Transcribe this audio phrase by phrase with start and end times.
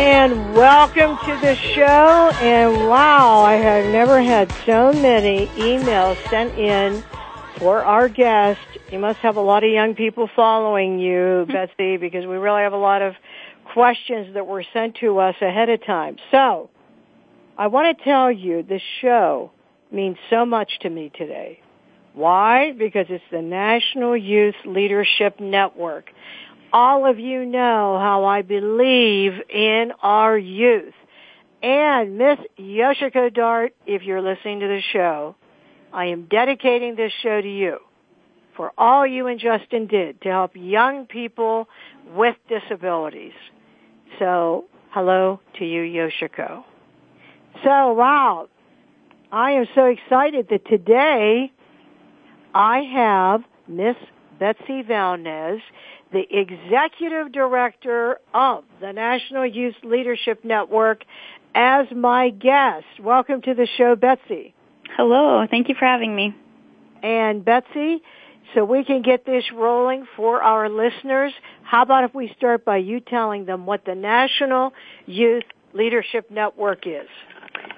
[0.00, 2.30] And welcome to the show.
[2.40, 7.04] And wow, I have never had so many emails sent in
[7.58, 8.60] for our guest.
[8.90, 12.72] You must have a lot of young people following you, Betsy, because we really have
[12.72, 13.12] a lot of
[13.74, 16.16] questions that were sent to us ahead of time.
[16.30, 16.70] So,
[17.58, 19.50] I want to tell you this show
[19.92, 21.60] means so much to me today.
[22.14, 22.72] Why?
[22.72, 26.10] Because it's the National Youth Leadership Network.
[26.72, 30.94] All of you know how I believe in our youth.
[31.62, 35.34] And Miss Yoshiko Dart, if you're listening to the show,
[35.92, 37.78] I am dedicating this show to you
[38.56, 41.68] for all you and Justin did to help young people
[42.14, 43.32] with disabilities.
[44.18, 46.64] So, hello to you, Yoshiko.
[47.64, 48.48] So, wow,
[49.32, 51.52] I am so excited that today
[52.54, 53.96] I have Miss
[54.38, 55.60] Betsy Valnes,
[56.12, 61.04] the Executive Director of the National Youth Leadership Network,
[61.54, 62.86] as my guest.
[63.00, 64.54] Welcome to the show, Betsy.
[64.96, 65.46] Hello.
[65.48, 66.34] Thank you for having me.
[67.02, 68.02] And Betsy,
[68.54, 71.32] so we can get this rolling for our listeners,
[71.62, 74.72] how about if we start by you telling them what the National
[75.06, 77.08] Youth Leadership Network is?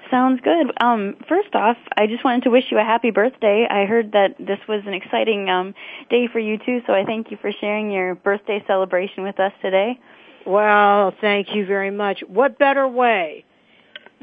[0.09, 0.71] Sounds good.
[0.79, 3.67] Um, first off, I just wanted to wish you a happy birthday.
[3.67, 5.73] I heard that this was an exciting um,
[6.09, 9.51] day for you too, so I thank you for sharing your birthday celebration with us
[9.61, 9.99] today.
[10.45, 12.21] Well, thank you very much.
[12.27, 13.45] What better way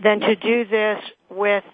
[0.03, 1.65] than to do this with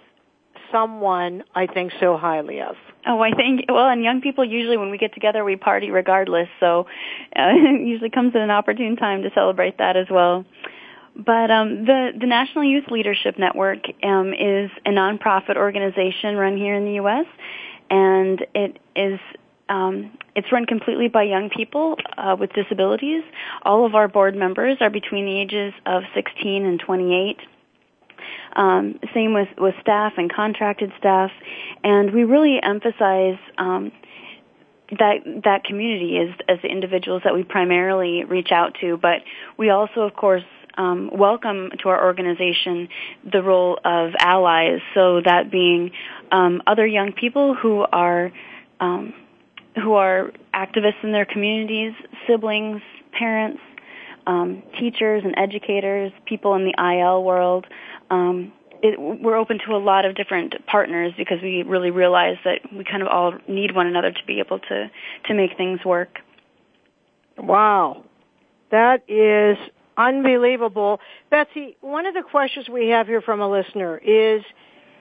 [0.73, 2.77] someone I think so highly of?
[3.07, 6.49] Oh, I think well, and young people usually when we get together we party regardless,
[6.59, 6.87] so
[7.37, 10.45] uh, it usually comes at an opportune time to celebrate that as well.
[11.17, 16.75] But um, the the National Youth Leadership Network um, is a nonprofit organization run here
[16.75, 17.27] in the U.S.
[17.91, 19.19] and it is
[19.69, 23.23] um, it's run completely by young people uh, with disabilities.
[23.63, 27.39] All of our board members are between the ages of 16 and 28.
[28.55, 31.31] Um, same with, with staff and contracted staff,
[31.85, 33.93] and we really emphasize um,
[34.99, 38.97] that that community is as the individuals that we primarily reach out to.
[38.97, 39.23] But
[39.59, 40.45] we also, of course,
[40.77, 42.89] um, welcome to our organization
[43.31, 44.81] the role of allies.
[44.95, 45.91] So that being
[46.31, 48.33] um, other young people who are
[48.81, 49.15] um,
[49.77, 51.93] who are activists in their communities,
[52.27, 52.81] siblings,
[53.13, 53.61] parents,
[54.27, 57.67] um, teachers and educators, people in the IL world.
[58.11, 62.61] Um, it, we're open to a lot of different partners because we really realize that
[62.73, 64.91] we kind of all need one another to be able to
[65.27, 66.19] to make things work.
[67.39, 68.05] Wow,
[68.71, 69.57] that is
[69.97, 71.01] unbelievable.
[71.31, 74.43] Betsy, one of the questions we have here from a listener is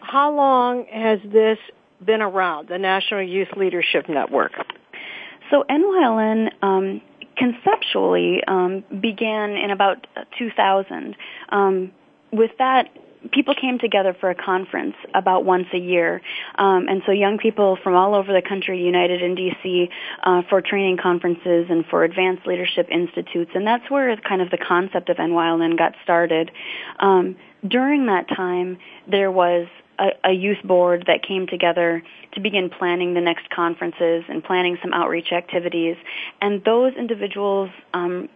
[0.02, 1.58] how long has this
[2.04, 4.52] been around, the National Youth Leadership Network?
[5.52, 7.02] So NYLN um,
[7.38, 10.08] conceptually um, began in about
[10.38, 11.16] 2000.
[11.50, 11.92] Um,
[12.32, 12.90] with that,
[13.32, 16.22] people came together for a conference about once a year.
[16.58, 19.90] Um, and so young people from all over the country united in DC
[20.24, 23.52] uh, for training conferences and for advanced leadership institutes.
[23.56, 26.52] And that's where kind of the concept of NYLN got started.
[27.00, 27.36] Um,
[27.68, 28.78] during that time,
[29.10, 29.68] there was
[30.00, 32.04] a, a, youth board that came together
[32.34, 35.96] to begin planning the next conferences and planning some outreach activities.
[36.42, 38.30] And those individuals um,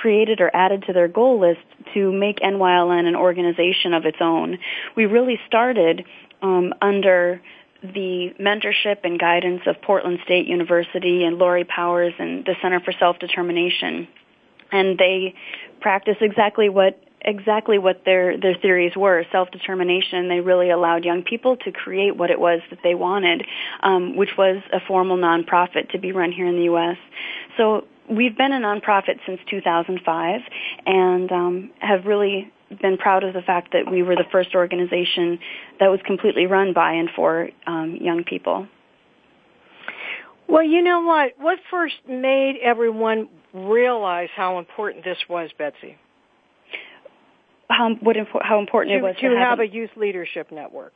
[0.00, 1.60] created or added to their goal list
[1.94, 4.58] to make NYLN an organization of its own.
[4.96, 6.04] We really started
[6.42, 7.40] um, under
[7.82, 12.92] the mentorship and guidance of Portland State University and Laurie Powers and the Center for
[12.92, 14.08] Self-Determination.
[14.72, 15.34] And they
[15.80, 21.56] practice exactly what exactly what their their theories were self-determination they really allowed young people
[21.56, 23.44] to create what it was that they wanted
[23.82, 26.96] um, which was a formal nonprofit to be run here in the US
[27.56, 30.40] so we've been a nonprofit since 2005
[30.86, 35.38] and um, have really been proud of the fact that we were the first organization
[35.78, 38.66] that was completely run by and for um, young people.
[40.48, 41.32] Well, you know what?
[41.38, 45.96] What first made everyone realize how important this was, Betsy?
[47.68, 50.92] How what how important to, it was to, to have a, a youth leadership network.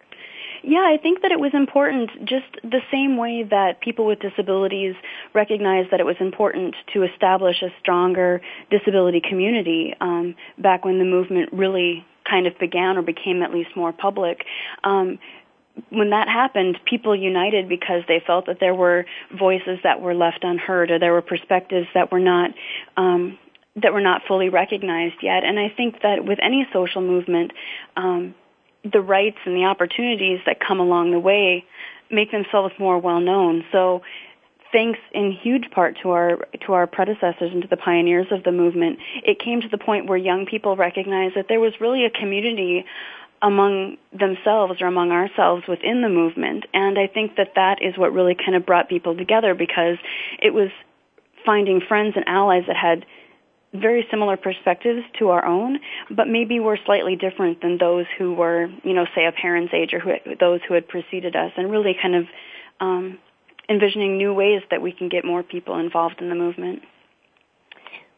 [0.63, 4.95] Yeah, I think that it was important just the same way that people with disabilities
[5.35, 8.41] recognized that it was important to establish a stronger
[8.71, 13.71] disability community um, back when the movement really kind of began or became at least
[13.75, 14.45] more public.
[14.85, 15.19] Um,
[15.89, 19.07] when that happened, people united because they felt that there were
[19.39, 22.51] voices that were left unheard or there were perspectives that were not
[22.97, 23.39] um,
[23.77, 25.45] that were not fully recognized yet.
[25.45, 27.53] And I think that with any social movement,
[27.97, 28.35] um,
[28.85, 31.65] the rights and the opportunities that come along the way
[32.11, 33.65] make themselves more well known.
[33.73, 34.03] So
[34.73, 38.53] thanks in huge part to our to our predecessors and to the pioneers of the
[38.53, 42.11] movement, it came to the point where young people recognized that there was really a
[42.11, 42.85] community
[43.43, 46.67] among themselves or among ourselves within the movement.
[46.75, 49.97] And I think that that is what really kind of brought people together because
[50.43, 50.69] it was
[51.45, 53.07] finding friends and allies that had
[53.73, 55.79] very similar perspectives to our own,
[56.11, 59.95] but maybe we're slightly different than those who were, you know, say a parent's age
[59.95, 62.25] or who, those who had preceded us, and really kind of
[62.81, 63.19] um,
[63.69, 66.83] envisioning new ways that we can get more people involved in the movement.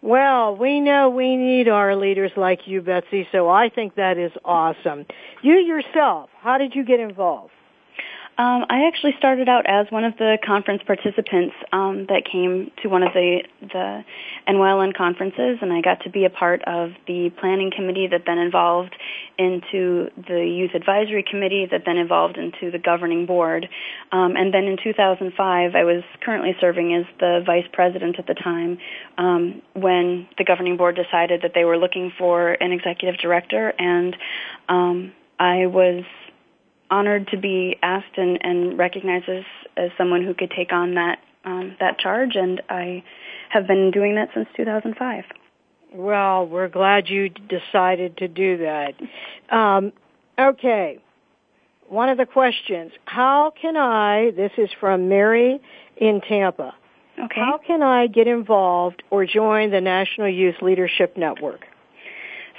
[0.00, 4.32] Well, we know we need our leaders like you, Betsy, so I think that is
[4.44, 5.06] awesome.
[5.42, 7.52] You yourself, how did you get involved?
[8.38, 12.88] Um, I actually started out as one of the conference participants um, that came to
[12.88, 14.04] one of the the
[14.48, 18.38] NYLN conferences, and I got to be a part of the planning committee that then
[18.38, 18.96] evolved
[19.38, 23.68] into the youth advisory committee that then evolved into the governing board.
[24.12, 28.34] Um, and then in 2005, I was currently serving as the vice president at the
[28.34, 28.78] time
[29.18, 34.16] um, when the governing board decided that they were looking for an executive director, and
[34.70, 36.04] um, I was
[36.92, 39.44] honored to be asked and, and recognized as,
[39.78, 43.02] as someone who could take on that um, that charge, and I
[43.48, 45.24] have been doing that since 2005.
[45.92, 48.94] Well, we're glad you decided to do that.
[49.50, 49.92] Um,
[50.38, 50.98] okay.
[51.88, 55.60] One of the questions, how can I, this is from Mary
[55.96, 56.74] in Tampa,
[57.22, 57.40] okay.
[57.40, 61.66] how can I get involved or join the National Youth Leadership Network?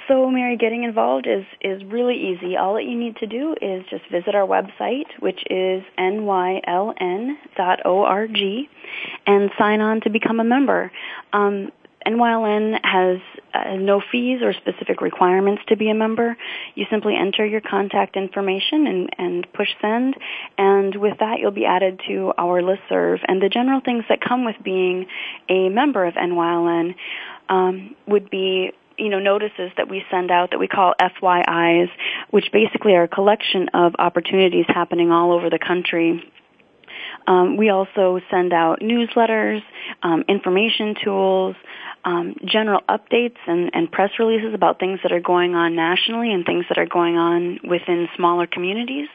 [0.08, 2.56] So, Mary, getting involved is, is really easy.
[2.56, 7.38] All that you need to do is just visit our website, which is nyln.org,
[9.26, 10.92] and sign on to become a member.
[11.32, 11.72] Um,
[12.06, 13.18] NYLN has
[13.54, 16.36] uh, no fees or specific requirements to be a member.
[16.74, 20.16] You simply enter your contact information and, and push send,
[20.58, 23.20] and with that you'll be added to our listserv.
[23.26, 25.06] And the general things that come with being
[25.48, 26.94] a member of NYLN
[27.48, 31.88] um, would be you know, notices that we send out that we call FYIs,
[32.30, 36.22] which basically are a collection of opportunities happening all over the country.
[37.26, 39.62] Um, we also send out newsletters,
[40.02, 41.56] um, information tools,
[42.04, 46.44] um, general updates and, and, press releases about things that are going on nationally and
[46.44, 49.08] things that are going on within smaller communities.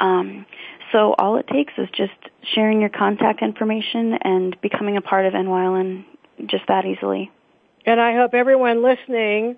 [0.00, 0.44] Um,
[0.90, 2.12] so all it takes is just
[2.54, 6.04] sharing your contact information and becoming a part of NYLN
[6.46, 7.30] just that easily.
[7.86, 9.56] And I hope everyone listening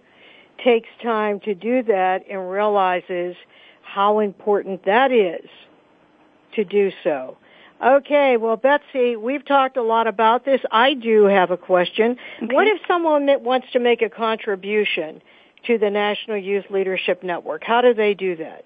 [0.63, 3.37] takes time to do that and realizes
[3.83, 5.49] how important that is
[6.55, 7.37] to do so.
[7.85, 10.61] Okay, well, Betsy, we've talked a lot about this.
[10.71, 12.17] I do have a question.
[12.43, 12.55] Okay.
[12.55, 15.21] What if someone wants to make a contribution
[15.67, 17.63] to the National Youth Leadership Network?
[17.65, 18.65] How do they do that?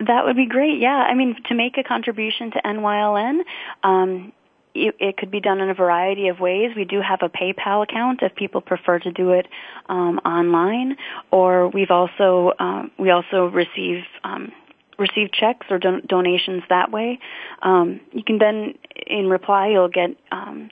[0.00, 0.80] That would be great.
[0.80, 3.40] Yeah, I mean, to make a contribution to NYLN,
[3.84, 4.32] um,
[4.74, 6.70] it, it, could be done in a variety of ways.
[6.76, 9.46] We do have a PayPal account if people prefer to do it
[9.88, 10.96] um, online,
[11.30, 14.52] or we've also um, we also receive um,
[14.98, 17.18] receive checks or don- donations that way.
[17.62, 18.74] Um, you can then,
[19.06, 20.70] in reply, you'll get um,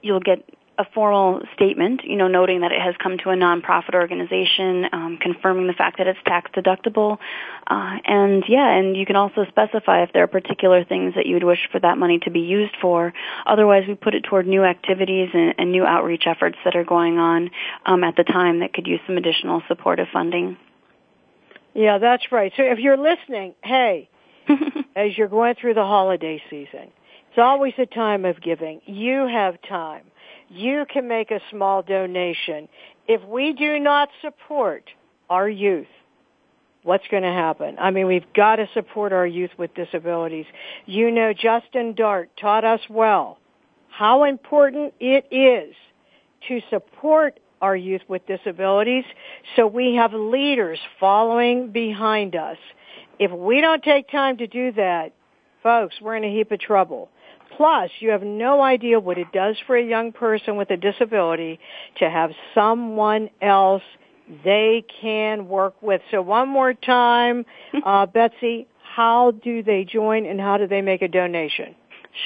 [0.00, 3.94] you'll get a formal statement, you know, noting that it has come to a nonprofit
[3.94, 7.18] organization, um, confirming the fact that it's tax deductible,
[7.66, 11.34] uh, and yeah, and you can also specify if there are particular things that you
[11.34, 13.12] would wish for that money to be used for.
[13.46, 17.18] Otherwise, we put it toward new activities and, and new outreach efforts that are going
[17.18, 17.50] on
[17.86, 20.56] um, at the time that could use some additional supportive funding.
[21.74, 22.52] Yeah, that's right.
[22.56, 24.08] So if you're listening, hey,
[24.96, 26.90] as you're going through the holiday season,
[27.30, 28.80] it's always a time of giving.
[28.86, 30.02] You have time
[30.48, 32.68] you can make a small donation.
[33.06, 34.90] If we do not support
[35.28, 35.86] our youth,
[36.82, 37.76] what's going to happen?
[37.78, 40.46] I mean, we've got to support our youth with disabilities.
[40.86, 43.38] You know, Justin Dart taught us well
[43.88, 45.74] how important it is
[46.48, 49.04] to support our youth with disabilities
[49.56, 52.58] so we have leaders following behind us.
[53.18, 55.12] If we don't take time to do that,
[55.62, 57.08] folks, we're in a heap of trouble.
[57.56, 61.60] Plus, you have no idea what it does for a young person with a disability
[61.98, 63.82] to have someone else
[64.44, 66.00] they can work with.
[66.10, 67.44] So one more time,
[67.84, 71.74] uh, Betsy, how do they join and how do they make a donation?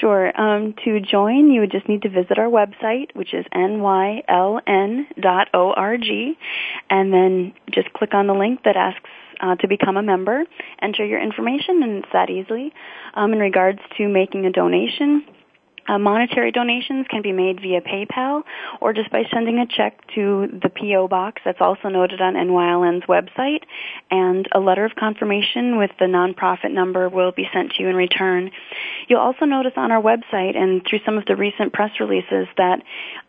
[0.00, 0.38] Sure.
[0.38, 4.26] Um, to join, you would just need to visit our website, which is nyln.org,
[6.90, 9.08] and then just click on the link that asks
[9.40, 10.44] uh, to become a member.
[10.80, 12.72] Enter your information, and it's that easily.
[13.14, 15.24] Um, in regards to making a donation,
[15.88, 18.42] uh, monetary donations can be made via PayPal
[18.80, 21.08] or just by sending a check to the P.O.
[21.08, 23.62] box that's also noted on NYLN's website
[24.10, 27.96] and a letter of confirmation with the nonprofit number will be sent to you in
[27.96, 28.50] return.
[29.08, 32.82] You'll also notice on our website and through some of the recent press releases that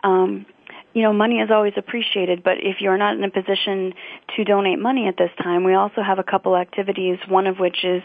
[0.03, 0.45] um,
[0.93, 3.93] you know, money is always appreciated, but if you're not in a position
[4.35, 7.83] to donate money at this time, we also have a couple activities, one of which
[7.83, 8.01] is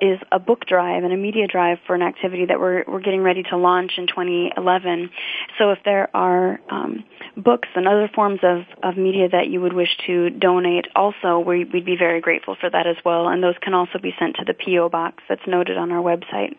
[0.00, 3.22] is a book drive and a media drive for an activity that we're we're getting
[3.22, 5.10] ready to launch in 2011.
[5.58, 7.04] So if there are um,
[7.36, 11.64] books and other forms of, of media that you would wish to donate, also we,
[11.64, 14.44] we'd be very grateful for that as well, and those can also be sent to
[14.44, 16.56] the PO box that's noted on our website.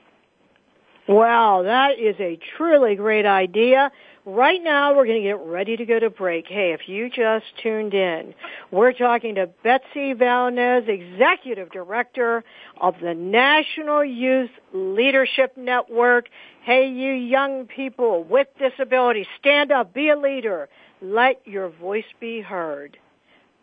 [1.10, 3.92] Wow, that is a truly great idea.
[4.32, 6.46] Right now, we're going to get ready to go to break.
[6.48, 8.36] Hey, if you just tuned in,
[8.70, 12.44] we're talking to Betsy Valnes, Executive Director
[12.80, 16.30] of the National Youth Leadership Network.
[16.62, 20.70] Hey, you young people with disabilities, stand up, be a leader.
[21.02, 22.98] Let your voice be heard.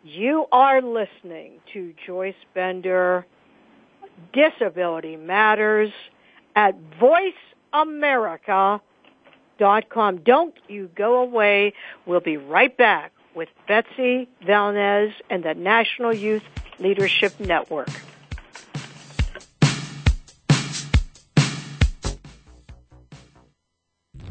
[0.03, 3.25] You are listening to Joyce Bender,
[4.33, 5.91] Disability Matters
[6.57, 6.75] at
[9.57, 10.17] VoiceAmerica.com.
[10.17, 11.73] Don't you go away.
[12.05, 16.43] We'll be right back with Betsy Valnes and the National Youth
[16.79, 17.89] Leadership Network.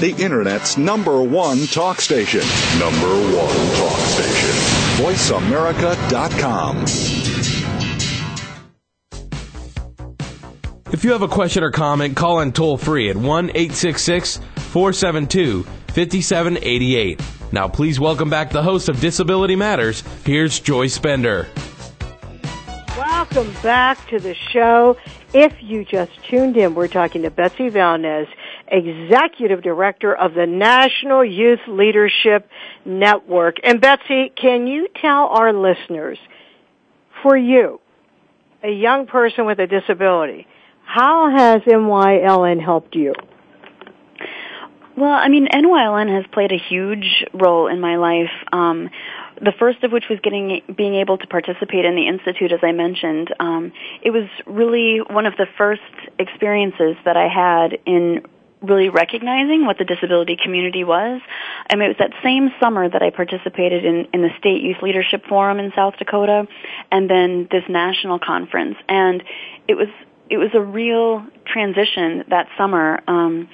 [0.00, 2.40] the Internet's number one talk station.
[2.78, 4.50] Number one talk station.
[5.04, 6.84] VoiceAmerica.com.
[10.92, 15.62] If you have a question or comment, call in toll free at 1 866 472
[15.62, 17.20] 5788.
[17.52, 20.02] Now, please welcome back the host of Disability Matters.
[20.24, 21.46] Here's Joyce Bender.
[22.96, 24.96] Welcome back to the show.
[25.32, 28.26] If you just tuned in, we're talking to Betsy Valnes,
[28.70, 32.48] Executive Director of the National Youth Leadership
[32.84, 33.56] Network.
[33.64, 36.18] And Betsy, can you tell our listeners,
[37.22, 37.80] for you,
[38.62, 40.46] a young person with a disability,
[40.84, 43.14] how has NYLN helped you?
[44.96, 48.30] Well, I mean, NYLN has played a huge role in my life.
[48.52, 48.90] Um,
[49.40, 52.72] the first of which was getting being able to participate in the institute, as I
[52.72, 53.32] mentioned.
[53.40, 53.72] Um,
[54.02, 55.80] it was really one of the first
[56.18, 58.22] experiences that I had in
[58.62, 61.20] really recognizing what the disability community was.
[61.70, 64.82] I mean, it was that same summer that I participated in, in the State Youth
[64.82, 66.46] Leadership Forum in South Dakota
[66.90, 68.76] and then this national conference.
[68.88, 69.22] And
[69.66, 69.88] it was,
[70.28, 73.48] it was a real transition that summer, um,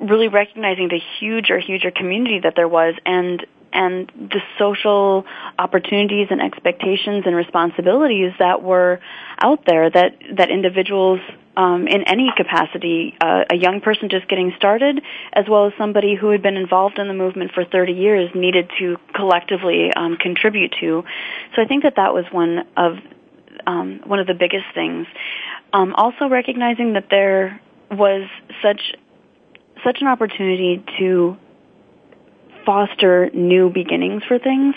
[0.00, 5.24] really recognizing the huger, huger community that there was and and the social
[5.58, 9.00] opportunities and expectations and responsibilities that were
[9.38, 11.20] out there that that individuals
[11.56, 16.14] um, in any capacity, uh, a young person just getting started, as well as somebody
[16.14, 20.74] who had been involved in the movement for 30 years, needed to collectively um, contribute
[20.80, 21.04] to.
[21.54, 22.96] So I think that that was one of
[23.66, 25.06] um, one of the biggest things.
[25.72, 28.28] Um, also recognizing that there was
[28.62, 28.80] such
[29.84, 31.36] such an opportunity to
[32.64, 34.74] foster new beginnings for things,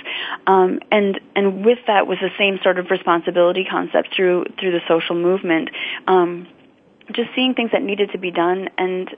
[0.47, 4.81] um, and and with that was the same sort of responsibility concept through through the
[4.87, 5.69] social movement.
[6.07, 6.47] Um,
[7.13, 9.09] just seeing things that needed to be done and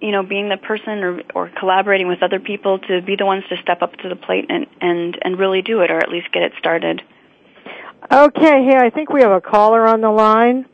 [0.00, 3.44] you know being the person or or collaborating with other people to be the ones
[3.48, 6.30] to step up to the plate and and and really do it or at least
[6.32, 7.02] get it started.
[8.10, 10.66] Okay, hey, I think we have a caller on the line.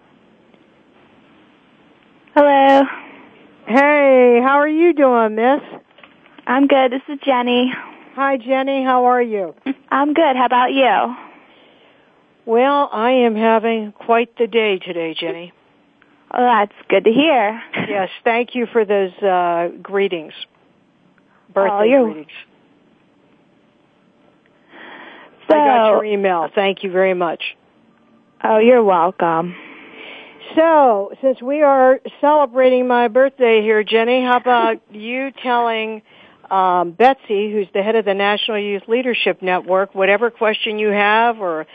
[2.35, 2.85] Hello.
[3.67, 5.61] Hey, how are you doing, miss?
[6.47, 6.91] I'm good.
[6.91, 7.71] This is Jenny.
[8.15, 8.83] Hi, Jenny.
[8.83, 9.55] How are you?
[9.91, 10.37] I'm good.
[10.37, 11.17] How about you?
[12.47, 15.53] Well, I am having quite the day today, Jenny.
[16.31, 17.63] Oh, that's good to hear.
[17.89, 20.35] Yes, thank you for those uh, greetings.
[21.55, 22.05] Birthday oh, you're...
[22.05, 22.33] greetings.
[25.49, 26.49] So, I got your email.
[26.55, 27.43] Thank you very much.
[28.45, 29.57] Oh, you're welcome.
[30.55, 36.03] So, since we are celebrating my birthday here, Jenny, how about you telling
[36.51, 41.41] um, Betsy, who's the head of the National Youth Leadership Network, whatever question you have
[41.41, 41.67] or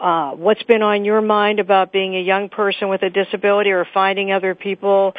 [0.00, 3.86] uh, what's been on your mind about being a young person with a disability or
[3.92, 5.14] finding other people,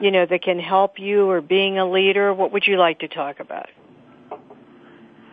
[0.00, 3.08] you know, that can help you or being a leader, what would you like to
[3.08, 3.66] talk about?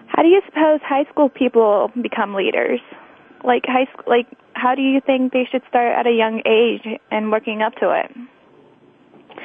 [0.07, 2.79] How do you suppose high school people become leaders?
[3.43, 6.99] Like high school, like how do you think they should start at a young age
[7.11, 8.11] and working up to it?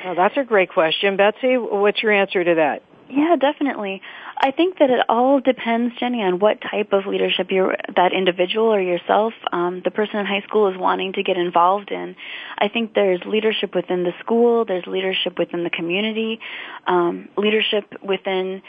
[0.05, 1.57] Well, that's a great question, Betsy.
[1.59, 2.83] What's your answer to that?
[3.15, 4.01] Yeah, definitely.
[4.39, 8.73] I think that it all depends, Jenny, on what type of leadership you're, that individual
[8.73, 12.17] or yourself, um, the person in high school is wanting to get involved in.
[12.57, 16.41] I think there's leadership within the school, there's leadership within the community,
[16.87, 18.63] um, leadership within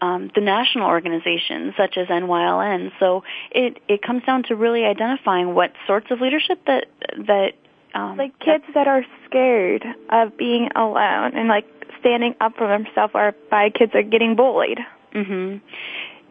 [0.00, 2.90] um, the national organizations such as NYLN.
[2.98, 6.86] So it it comes down to really identifying what sorts of leadership that
[7.28, 7.52] that
[7.94, 11.66] um, like kids that are scared of being alone and like
[12.00, 14.78] standing up for themselves or by kids are getting bullied.
[15.12, 15.60] Mhm.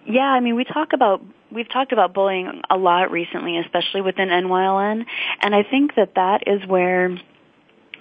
[0.05, 4.29] Yeah, I mean we talk about we've talked about bullying a lot recently, especially within
[4.29, 5.05] NYLN,
[5.41, 7.17] and I think that that is where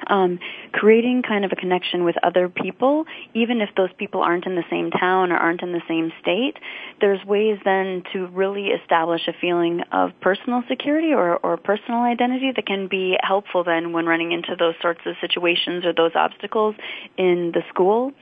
[0.09, 0.39] um,
[0.73, 4.65] creating kind of a connection with other people, even if those people aren't in the
[4.71, 6.57] same town or aren't in the same state,
[7.01, 12.53] there's ways then to really establish a feeling of personal security or, or personal identity
[12.55, 16.75] that can be helpful then when running into those sorts of situations or those obstacles
[17.17, 18.13] in the school.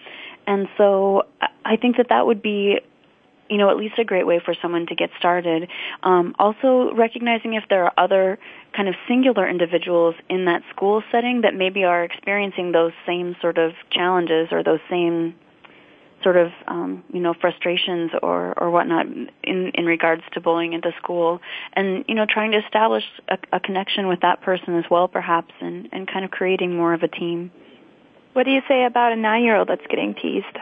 [0.46, 1.24] And so
[1.64, 2.80] I think that that would be
[3.50, 5.68] you know, at least a great way for someone to get started.
[6.02, 8.38] Um, also, recognizing if there are other
[8.74, 13.58] kind of singular individuals in that school setting that maybe are experiencing those same sort
[13.58, 15.34] of challenges or those same
[16.22, 20.92] sort of um, you know frustrations or or whatnot in in regards to bullying the
[21.02, 21.40] school,
[21.72, 25.52] and you know trying to establish a, a connection with that person as well, perhaps,
[25.60, 27.50] and and kind of creating more of a team.
[28.32, 30.56] What do you say about a nine-year-old that's getting teased?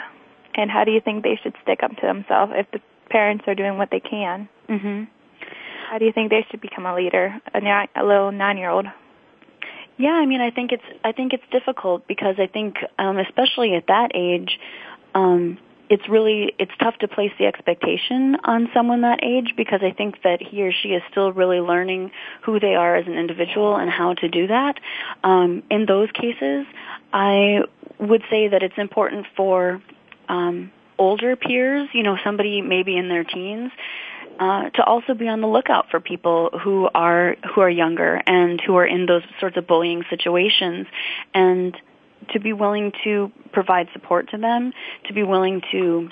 [0.59, 3.55] And how do you think they should stick up to themselves if the parents are
[3.55, 4.49] doing what they can?
[4.67, 5.05] hmm
[5.89, 8.87] How do you think they should become a leader, a, a little nine-year-old?
[9.97, 13.75] Yeah, I mean, I think it's I think it's difficult because I think, um, especially
[13.75, 14.59] at that age,
[15.15, 15.59] um,
[15.91, 20.23] it's really it's tough to place the expectation on someone that age because I think
[20.23, 23.91] that he or she is still really learning who they are as an individual and
[23.91, 24.79] how to do that.
[25.25, 26.67] Um, in those cases,
[27.13, 27.61] I
[27.99, 29.83] would say that it's important for
[30.29, 33.71] um, older peers, you know, somebody maybe in their teens,
[34.39, 38.61] uh, to also be on the lookout for people who are who are younger and
[38.61, 40.87] who are in those sorts of bullying situations,
[41.35, 41.77] and
[42.33, 44.73] to be willing to provide support to them,
[45.07, 46.09] to be willing to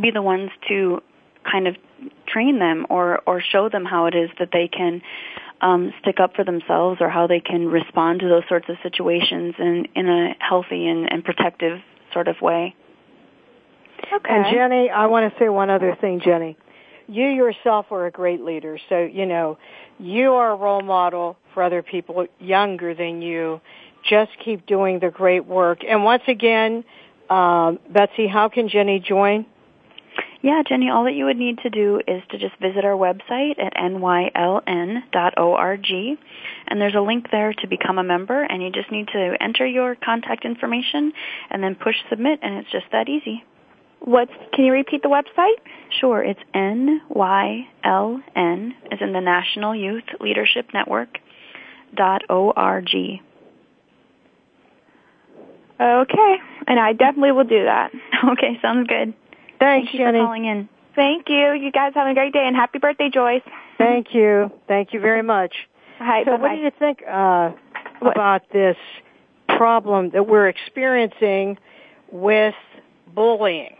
[0.00, 1.02] be the ones to
[1.50, 1.76] kind of
[2.26, 5.02] train them or or show them how it is that they can
[5.60, 9.54] um, stick up for themselves or how they can respond to those sorts of situations
[9.58, 11.80] in in a healthy and, and protective
[12.12, 12.74] sort of way.
[14.12, 14.34] Okay.
[14.34, 16.56] And Jenny, I want to say one other thing, Jenny.
[17.08, 19.58] You yourself are a great leader, so you know
[19.98, 23.60] you are a role model for other people younger than you.
[24.08, 25.80] Just keep doing the great work.
[25.86, 26.84] And once again,
[27.30, 29.46] Um, Betsy, how can Jenny join?
[30.42, 33.56] Yeah, Jenny, all that you would need to do is to just visit our website
[33.62, 35.06] at nyln.org,
[36.66, 39.66] and there's a link there to become a member, and you just need to enter
[39.66, 41.12] your contact information
[41.50, 43.44] and then push submit, and it's just that easy.
[44.00, 45.56] What's, can you repeat the website?
[46.00, 47.66] Sure, it's NYLN,
[48.90, 51.18] as in the National Youth Leadership Network,
[51.94, 53.20] dot O-R-G.
[55.80, 56.36] Okay,
[56.66, 57.92] and I definitely will do that.
[58.22, 59.14] Okay, sounds good.
[59.58, 60.18] Thanks, Thank you Jenny.
[60.18, 60.68] for calling in.
[60.94, 61.52] Thank you.
[61.54, 63.40] You guys have a great day and happy birthday, Joyce.
[63.78, 64.50] Thank you.
[64.68, 65.54] Thank you very much.
[65.98, 66.42] Hi, So, bye-bye.
[66.42, 67.52] what do you think uh,
[68.00, 68.12] What?
[68.14, 68.76] about this
[69.48, 71.56] problem that we're experiencing
[72.12, 72.54] with
[73.14, 73.74] bullying?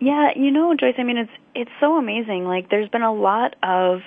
[0.00, 2.44] Yeah, you know, Joyce, I mean it's it's so amazing.
[2.44, 4.00] Like there's been a lot of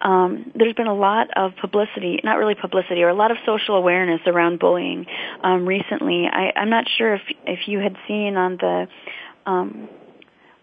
[0.00, 3.76] um, there's been a lot of publicity, not really publicity, or a lot of social
[3.76, 5.06] awareness around bullying
[5.42, 6.26] um, recently.
[6.30, 8.88] I, I'm not sure if if you had seen on the
[9.46, 9.88] um,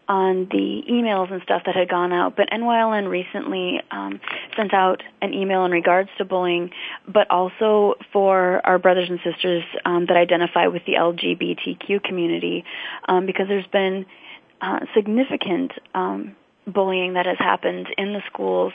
[0.08, 4.20] on the emails and stuff that had gone out, but NYLN recently um,
[4.56, 6.72] sent out an email in regards to bullying,
[7.08, 12.66] but also for our brothers and sisters um, that identify with the LGBTQ community,
[13.08, 14.06] um, because there's been
[14.64, 18.72] uh, significant um, bullying that has happened in the schools,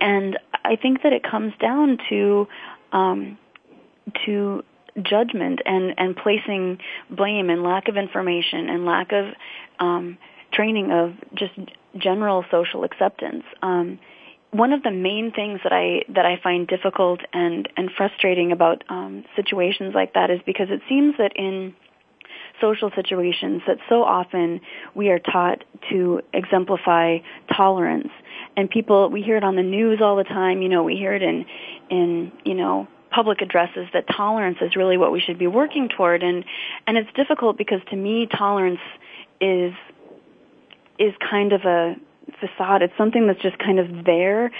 [0.00, 2.46] and I think that it comes down to
[2.92, 3.36] um,
[4.24, 4.62] to
[5.02, 6.78] judgment and and placing
[7.10, 9.26] blame and lack of information and lack of
[9.80, 10.18] um,
[10.52, 11.54] training of just
[11.96, 13.42] general social acceptance.
[13.60, 13.98] Um,
[14.52, 18.84] one of the main things that I that I find difficult and and frustrating about
[18.88, 21.74] um, situations like that is because it seems that in
[22.60, 24.60] social situations that so often
[24.94, 27.18] we are taught to exemplify
[27.54, 28.10] tolerance.
[28.56, 31.14] And people we hear it on the news all the time you know we hear
[31.14, 31.44] it in
[31.90, 36.22] in you know public addresses that tolerance is really what we should be working toward.
[36.22, 36.44] And
[36.86, 38.80] and it's difficult because to me tolerance
[39.40, 39.72] is
[40.98, 41.96] is kind of a
[42.40, 42.82] facade.
[42.82, 44.50] It's something that's just kind of there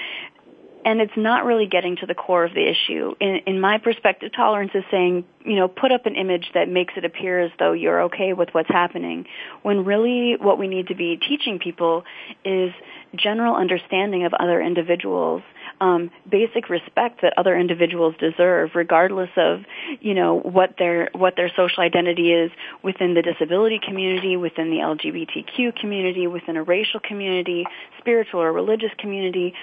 [0.84, 3.14] and it's not really getting to the core of the issue.
[3.18, 6.92] In, in my perspective, tolerance is saying, you know, put up an image that makes
[6.96, 9.24] it appear as though you're okay with what's happening,
[9.62, 12.04] when really what we need to be teaching people
[12.44, 12.72] is
[13.16, 15.42] general understanding of other individuals,
[15.80, 19.60] um, basic respect that other individuals deserve, regardless of,
[20.00, 22.50] you know, what their what their social identity is
[22.82, 27.64] within the disability community, within the LGBTQ community, within a racial community,
[27.98, 29.54] spiritual or religious community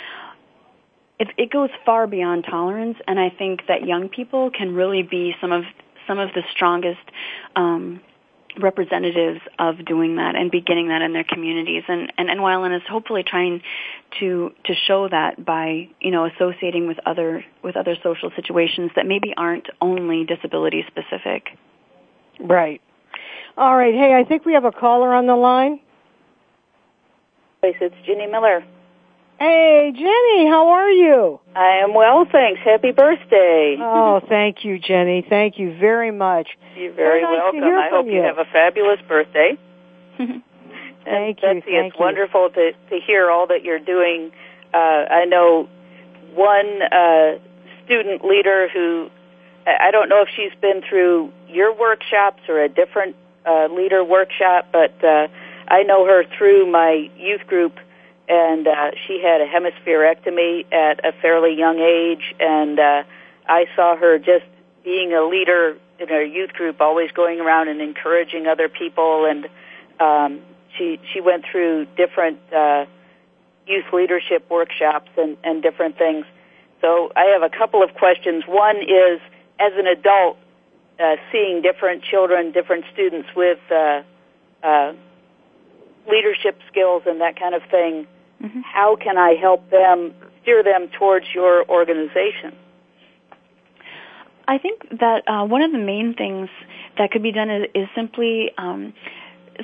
[1.22, 5.36] it, it goes far beyond tolerance, and I think that young people can really be
[5.40, 5.66] some of
[6.08, 7.00] some of the strongest
[7.56, 8.02] um,
[8.60, 11.84] representatives of doing that and beginning that in their communities.
[11.88, 13.62] And, and NYLN is hopefully trying
[14.20, 19.06] to to show that by you know associating with other with other social situations that
[19.06, 21.50] maybe aren't only disability specific.
[22.40, 22.82] Right.
[23.58, 23.94] All right.
[23.94, 25.82] Hey, I think we have a caller on the line.
[27.62, 28.66] It's Ginny Miller.
[29.42, 31.40] Hey, Jenny, how are you?
[31.56, 32.62] I am well, thanks.
[32.64, 33.76] Happy birthday.
[33.82, 35.26] Oh, thank you, Jenny.
[35.28, 36.50] Thank you very much.
[36.78, 37.64] You're very nice welcome.
[37.64, 38.22] I hope you you.
[38.22, 39.58] have a fabulous birthday.
[40.20, 42.00] Thank you, Betsy, it's you.
[42.00, 44.32] wonderful to, to hear all that you're doing.
[44.76, 45.68] Uh, I know
[46.36, 47.40] one uh,
[47.84, 49.10] student leader who,
[49.66, 53.16] I I don't know if she's been through your workshops or a different
[53.48, 55.30] uh, leader workshop, but uh,
[55.68, 57.80] I know her through my youth group
[58.28, 63.04] and uh, she had a hemispherectomy at a fairly young age, and uh,
[63.48, 64.46] I saw her just
[64.84, 69.48] being a leader in her youth group, always going around and encouraging other people, and
[70.00, 70.42] um,
[70.78, 72.86] she she went through different uh,
[73.68, 76.26] youth leadership workshops and, and different things.
[76.82, 78.44] So I have a couple of questions.
[78.48, 79.22] One is,
[79.60, 80.38] as an adult,
[81.00, 84.02] uh, seeing different children, different students with uh,
[84.64, 84.94] uh,
[86.12, 88.06] leadership skills and that kind of thing,
[88.44, 88.64] Mhm.
[88.64, 92.54] how can I help them steer them towards your organization?
[94.48, 96.50] I think that uh, one of the main things
[96.98, 98.94] that could be done is, is simply um,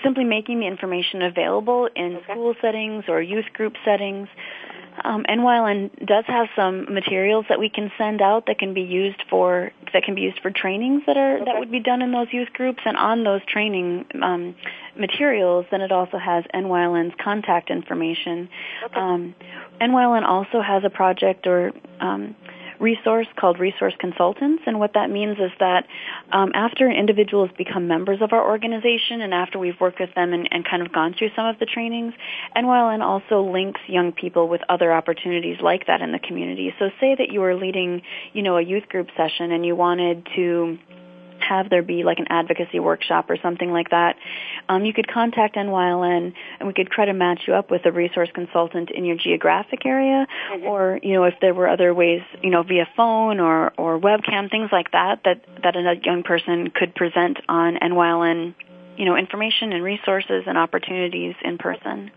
[0.03, 4.27] simply making the information available in school settings or youth group settings.
[5.03, 9.23] Um, NYLN does have some materials that we can send out that can be used
[9.29, 12.27] for that can be used for trainings that are that would be done in those
[12.31, 12.79] youth groups.
[12.85, 14.55] And on those training um,
[14.97, 18.49] materials, then it also has NYLN's contact information.
[18.95, 19.35] Um,
[19.79, 22.35] NYLN also has a project or um,
[22.79, 25.85] resource called Resource Consultants, and what that means is that
[26.31, 30.47] um, after individuals become members of our organization and after we've worked with them and,
[30.51, 32.13] and kind of gone through some of the trainings,
[32.55, 36.73] NYLN also links young people with other opportunities like that in the community.
[36.79, 38.01] So say that you were leading,
[38.33, 40.77] you know, a youth group session and you wanted to
[41.47, 44.15] have there be like an advocacy workshop or something like that,
[44.69, 47.91] um, you could contact NYLN and we could try to match you up with a
[47.91, 50.65] resource consultant in your geographic area, mm-hmm.
[50.65, 54.49] or you know if there were other ways, you know via phone or or webcam,
[54.49, 58.55] things like that that that a young person could present on NYLN,
[58.97, 62.11] you know information and resources and opportunities in person.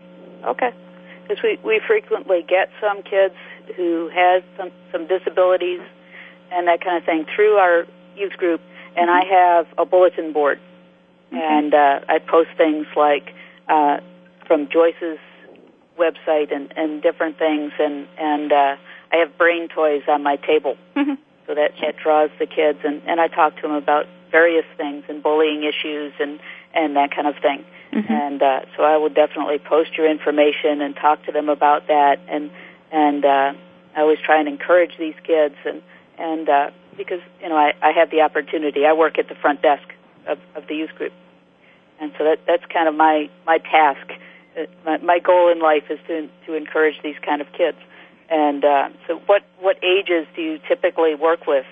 [0.45, 0.71] Okay,
[1.21, 3.35] because we we frequently get some kids
[3.75, 5.81] who has some some disabilities
[6.51, 8.61] and that kind of thing through our youth group,
[8.95, 10.59] and I have a bulletin board,
[11.31, 11.41] okay.
[11.41, 13.33] and uh, I post things like
[13.67, 13.99] uh,
[14.47, 15.19] from Joyce's
[15.97, 18.75] website and, and different things, and and uh,
[19.11, 21.13] I have brain toys on my table, mm-hmm.
[21.47, 25.03] so that that draws the kids, and and I talk to them about various things
[25.09, 26.39] and bullying issues and
[26.73, 27.65] and that kind of thing.
[27.91, 28.11] Mm-hmm.
[28.11, 32.19] And uh, so I will definitely post your information and talk to them about that.
[32.27, 32.49] And
[32.91, 33.53] and uh,
[33.95, 35.81] I always try and encourage these kids and
[36.17, 36.71] and uh,
[37.03, 38.85] because you know I, I have the opportunity.
[38.85, 39.83] I work at the front desk
[40.27, 41.13] of, of the youth group,
[41.99, 44.11] and so that that's kind of my my task.
[44.57, 47.77] Uh, my, my goal in life is to to encourage these kind of kids.
[48.29, 51.65] And uh, so, what what ages do you typically work with?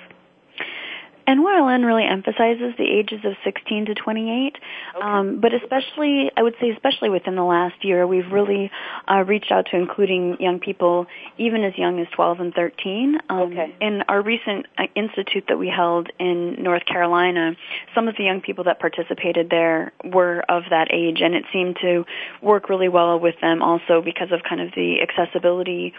[1.30, 4.58] NYLN really emphasizes the ages of 16 to 28,
[4.96, 5.06] okay.
[5.06, 8.72] um, but especially, I would say, especially within the last year, we've really
[9.08, 11.06] uh, reached out to including young people
[11.38, 13.20] even as young as 12 and 13.
[13.30, 13.76] Um, okay.
[13.80, 17.56] In our recent uh, institute that we held in North Carolina,
[17.94, 21.78] some of the young people that participated there were of that age, and it seemed
[21.82, 22.06] to
[22.42, 25.94] work really well with them also because of kind of the accessibility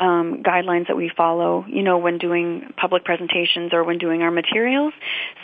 [0.00, 4.30] um, guidelines that we follow, you know, when doing public presentations or when doing our
[4.30, 4.92] materials.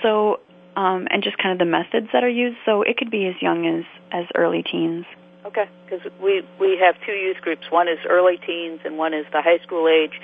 [0.03, 0.41] So,
[0.77, 2.57] um, and just kind of the methods that are used.
[2.65, 5.07] So it could be as young as as early teens.
[5.45, 7.71] Okay, because we we have two youth groups.
[7.71, 10.21] One is early teens, and one is the high school age.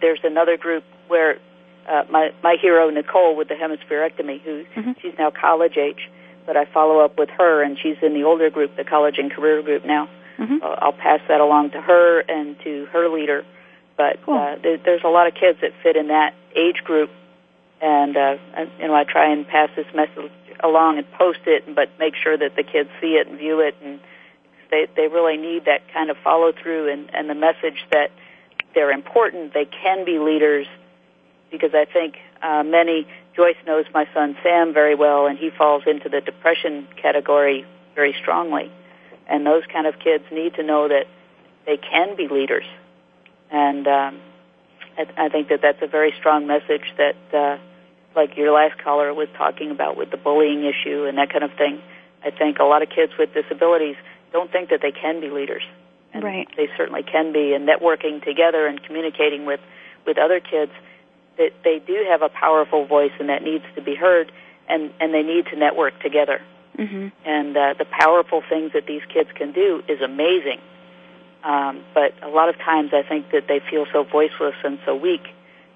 [0.00, 1.38] There's another group where
[1.88, 4.92] uh, my my hero Nicole with the hemispherectomy, who mm-hmm.
[5.00, 6.10] she's now college age,
[6.44, 9.30] but I follow up with her, and she's in the older group, the college and
[9.32, 10.08] career group now.
[10.38, 10.62] Mm-hmm.
[10.62, 13.44] Uh, I'll pass that along to her and to her leader
[14.00, 14.34] but cool.
[14.34, 17.10] uh, there, there's a lot of kids that fit in that age group,
[17.82, 18.36] and uh,
[18.78, 20.32] you know I try and pass this message
[20.64, 23.74] along and post it, but make sure that the kids see it and view it,
[23.84, 24.00] and
[24.70, 28.10] they they really need that kind of follow through and and the message that
[28.74, 30.66] they're important, they can be leaders,
[31.50, 35.82] because I think uh, many Joyce knows my son Sam very well, and he falls
[35.86, 38.72] into the depression category very strongly,
[39.28, 41.04] and those kind of kids need to know that
[41.66, 42.64] they can be leaders
[43.50, 44.20] and um,
[44.98, 47.58] I, I think that that's a very strong message that, uh,
[48.14, 51.52] like your last caller was talking about with the bullying issue and that kind of
[51.54, 51.80] thing.
[52.24, 53.96] I think a lot of kids with disabilities
[54.32, 55.62] don't think that they can be leaders.
[56.12, 56.48] And right.
[56.56, 59.60] They certainly can be, and networking together and communicating with
[60.06, 60.72] with other kids,
[61.36, 64.32] that they do have a powerful voice, and that needs to be heard,
[64.68, 66.40] and and they need to network together.
[66.76, 67.08] Mm-hmm.
[67.24, 70.60] And uh, the powerful things that these kids can do is amazing.
[71.42, 74.94] Um, but a lot of times I think that they feel so voiceless and so
[74.94, 75.22] weak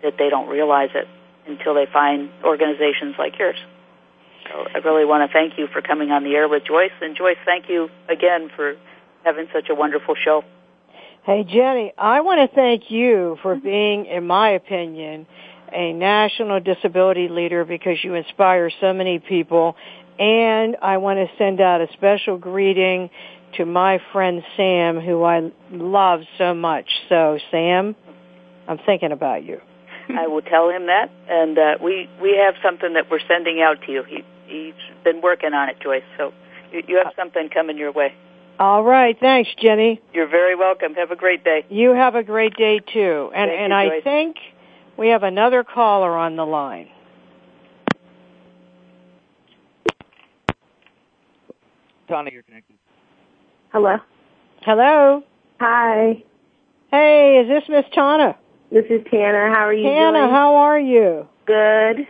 [0.02, 1.08] that they don't realize it
[1.46, 3.56] until they find organizations like yours.
[4.44, 6.92] So I really want to thank you for coming on the air with Joyce.
[7.00, 8.76] And Joyce, thank you again for
[9.24, 10.42] having such a wonderful show.
[11.24, 15.26] Hey, Jenny, I want to thank you for being, in my opinion,
[15.72, 19.76] a national disability leader because you inspire so many people.
[20.18, 23.08] And I want to send out a special greeting
[23.56, 26.86] to my friend Sam, who I love so much.
[27.08, 27.94] So, Sam,
[28.68, 29.60] I'm thinking about you.
[30.08, 33.80] I will tell him that, and uh, we we have something that we're sending out
[33.86, 34.02] to you.
[34.04, 36.02] He he's been working on it, Joyce.
[36.18, 36.32] So
[36.72, 38.14] you, you have something coming your way.
[38.58, 40.00] All right, thanks, Jenny.
[40.12, 40.94] You're very welcome.
[40.94, 41.64] Have a great day.
[41.70, 43.30] You have a great day too.
[43.34, 44.04] And Thank and you, I Joyce.
[44.04, 44.36] think
[44.96, 46.88] we have another caller on the line.
[52.08, 52.76] Tana, you're connected.
[53.74, 53.96] Hello.
[54.62, 55.20] Hello.
[55.58, 56.22] Hi.
[56.92, 58.36] Hey, is this Miss Tana?
[58.70, 59.52] This is Tana.
[59.52, 60.30] How are you Tana, doing?
[60.30, 61.26] how are you?
[61.44, 62.06] Good.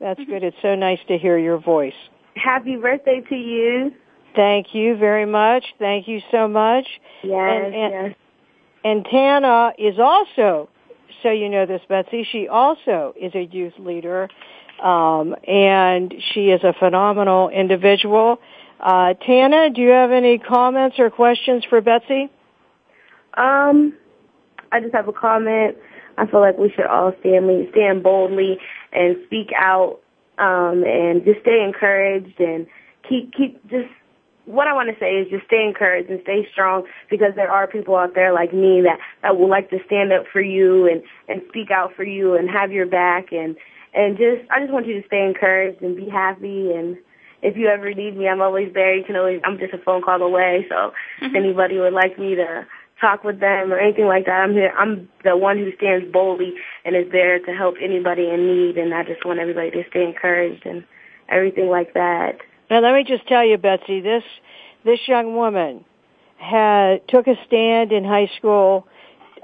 [0.00, 0.42] That's good.
[0.42, 1.92] It's so nice to hear your voice.
[2.34, 3.92] Happy birthday to you.
[4.34, 5.66] Thank you very much.
[5.78, 6.86] Thank you so much.
[7.22, 8.14] Yes, and, and, yes.
[8.82, 10.70] And Tana is also,
[11.22, 14.30] so you know this, Betsy, she also is a youth leader,
[14.82, 18.38] um, and she is a phenomenal individual.
[18.80, 22.30] Uh, Tana, do you have any comments or questions for Betsy?
[23.34, 23.94] Um,
[24.72, 25.76] I just have a comment.
[26.18, 28.58] I feel like we should all stand stand boldly
[28.92, 30.00] and speak out,
[30.38, 32.66] um, and just stay encouraged and
[33.08, 33.88] keep keep just.
[34.46, 37.66] What I want to say is just stay encouraged and stay strong because there are
[37.66, 41.02] people out there like me that that would like to stand up for you and
[41.28, 43.56] and speak out for you and have your back and
[43.92, 46.96] and just I just want you to stay encouraged and be happy and
[47.42, 48.94] if you ever need me, I'm always there.
[48.94, 50.66] You can always I'm just a phone call away.
[50.68, 52.66] So if anybody would like me to
[53.00, 54.72] talk with them or anything like that, I'm here.
[54.76, 58.78] I'm the one who stands boldly and is there to help anybody in need.
[58.78, 60.84] And I just want everybody to stay encouraged and
[61.28, 62.38] everything like that.
[62.70, 64.24] Now let me just tell you, Betsy, this
[64.84, 65.84] this young woman
[66.38, 68.86] had took a stand in high school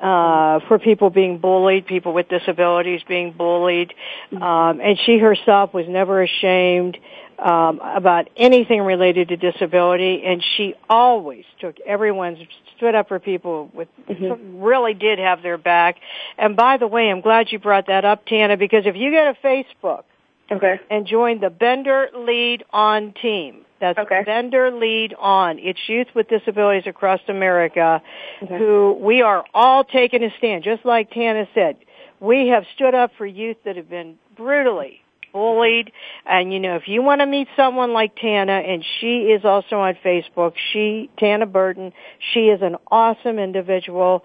[0.02, 3.94] uh, for people being bullied, people with disabilities being bullied,
[4.32, 6.98] um, and she herself was never ashamed
[7.42, 12.38] um, about anything related to disability, and she always took everyone's
[12.76, 14.60] stood up for people with Mm-hmm.
[14.62, 15.96] really did have their back.
[16.36, 19.32] And by the way, I'm glad you brought that up, Tana, because if you go
[19.32, 20.04] to Facebook
[20.50, 20.80] Okay.
[20.90, 24.22] and join the Bender Lead On team, that's Okay.
[24.24, 25.58] Bender Lead On.
[25.58, 28.02] It's youth with disabilities across America
[28.42, 28.58] Okay.
[28.58, 31.76] who we are all taking a stand, just like Tana said.
[32.20, 35.01] We have stood up for youth that have been brutally
[35.32, 35.92] bullied.
[36.26, 39.76] And you know, if you want to meet someone like Tana, and she is also
[39.76, 41.92] on Facebook, she, Tana Burton,
[42.32, 44.24] she is an awesome individual.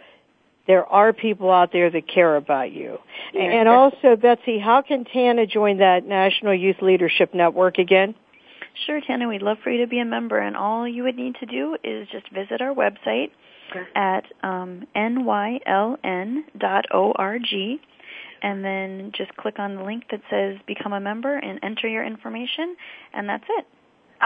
[0.68, 2.98] There are people out there that care about you.
[3.34, 3.44] Yeah.
[3.44, 8.16] And also, Betsy, how can Tana join that National Youth Leadership Network again?
[8.86, 11.36] Sure, Tana, we'd love for you to be a member, and all you would need
[11.40, 13.32] to do is just visit our website
[13.96, 15.98] at um, nyln.org,
[18.42, 22.06] and then just click on the link that says Become a Member and enter your
[22.06, 22.76] information,
[23.14, 23.66] and that's it.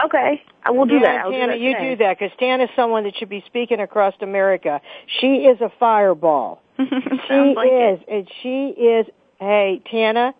[0.06, 0.42] Okay.
[0.64, 1.24] I will do yeah, that.
[1.24, 1.90] I'll do Tana, that you today.
[1.90, 4.80] do that because Tana is someone that should be speaking across America.
[5.20, 6.62] She is a fireball.
[6.78, 9.06] she like is, and she is.
[9.38, 10.34] Hey, Tana,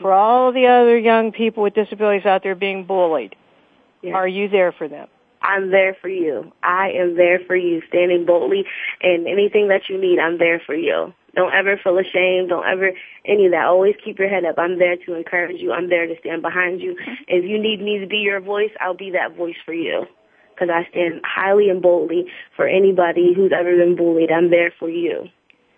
[0.00, 3.36] for all the other young people with disabilities out there being bullied,
[4.02, 4.14] Yeah.
[4.14, 5.08] are you there for them?
[5.42, 6.52] I'm there for you.
[6.62, 8.64] I am there for you, standing boldly,
[9.02, 11.14] and anything that you need, I'm there for you.
[11.34, 12.48] Don't ever feel ashamed.
[12.48, 12.90] Don't ever
[13.24, 13.66] any of that.
[13.66, 14.58] Always keep your head up.
[14.58, 15.72] I'm there to encourage you.
[15.72, 16.94] I'm there to stand behind you.
[16.94, 17.12] Mm-hmm.
[17.28, 20.06] If you need me to be your voice, I'll be that voice for you.
[20.52, 22.26] Because I stand highly and boldly
[22.56, 24.30] for anybody who's ever been bullied.
[24.30, 25.28] I'm there for you.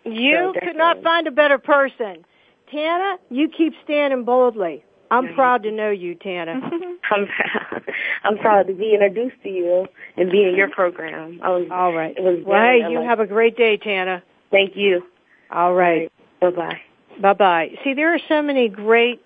[0.05, 2.25] You So could not find a better person.
[2.70, 4.85] Tana, you keep standing boldly.
[5.12, 6.53] I'm proud to know you, Tana.
[7.11, 7.83] I'm proud.
[8.25, 11.38] I'm proud to be introduced to you and be in your program.
[11.38, 12.14] Was All right.
[12.16, 14.22] It was Well, hey, you like- have a great day, Tana.
[14.51, 15.03] Thank you.
[15.51, 16.11] All right.
[16.40, 16.81] Bye bye.
[17.20, 17.68] Bye bye.
[17.85, 19.22] See, there are so many great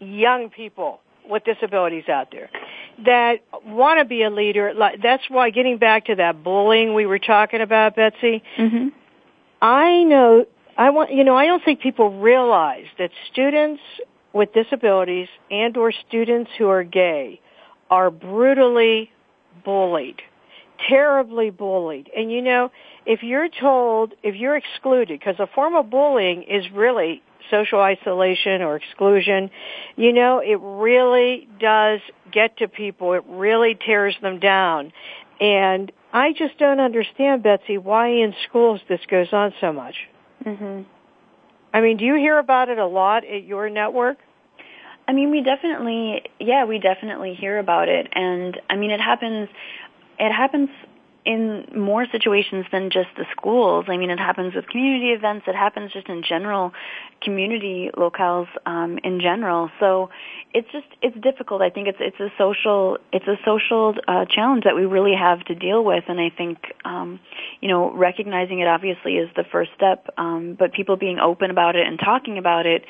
[0.00, 2.50] young people with disabilities out there
[3.04, 4.72] that want to be a leader.
[5.02, 8.42] That's why getting back to that bullying we were talking about, Betsy.
[8.58, 8.88] Mm-hmm.
[9.62, 10.46] I know.
[10.76, 11.12] I want.
[11.12, 11.36] You know.
[11.36, 13.82] I don't think people realize that students
[14.38, 17.40] with disabilities and or students who are gay
[17.90, 19.10] are brutally
[19.64, 20.22] bullied
[20.86, 22.10] terribly bullied.
[22.16, 22.70] And you know,
[23.06, 28.62] if you're told, if you're excluded, because a form of bullying is really social isolation
[28.62, 29.50] or exclusion,
[29.96, 33.14] you know, it really does get to people.
[33.14, 34.92] It really tears them down.
[35.40, 39.94] And I just don't understand, Betsy, why in schools this goes on so much.
[40.44, 40.82] Mm-hmm.
[41.72, 44.18] I mean, do you hear about it a lot at your network?
[45.08, 49.48] I mean, we definitely, yeah, we definitely hear about it, and I mean, it happens.
[50.18, 50.68] It happens
[51.28, 53.84] in more situations than just the schools.
[53.88, 55.44] I mean, it happens with community events.
[55.46, 56.72] It happens just in general,
[57.20, 59.70] community locales um, in general.
[59.78, 60.08] So
[60.54, 61.60] it's just it's difficult.
[61.60, 65.44] I think it's it's a social it's a social uh, challenge that we really have
[65.44, 66.04] to deal with.
[66.08, 67.20] And I think um,
[67.60, 70.06] you know recognizing it obviously is the first step.
[70.16, 72.86] Um, but people being open about it and talking about it,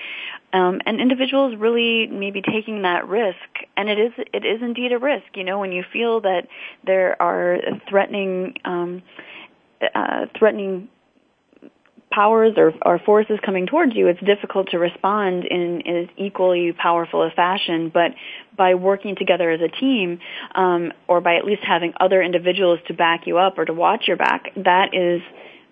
[0.52, 3.36] um, and individuals really maybe taking that risk.
[3.76, 5.26] And it is it is indeed a risk.
[5.34, 6.48] You know, when you feel that
[6.84, 7.58] there are
[7.88, 9.02] threatening um,
[9.94, 10.88] uh, threatening
[12.10, 17.22] powers or, or forces coming towards you, it's difficult to respond in, as equally powerful
[17.22, 17.90] a fashion.
[17.92, 18.12] But
[18.56, 20.18] by working together as a team,
[20.54, 24.08] um, or by at least having other individuals to back you up or to watch
[24.08, 25.20] your back, that is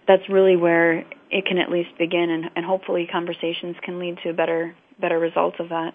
[0.07, 4.33] that's really where it can at least begin, and, and hopefully conversations can lead to
[4.33, 5.93] better better results of that.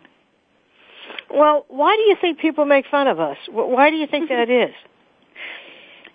[1.30, 3.38] Well, why do you think people make fun of us?
[3.50, 4.74] Why do you think that is?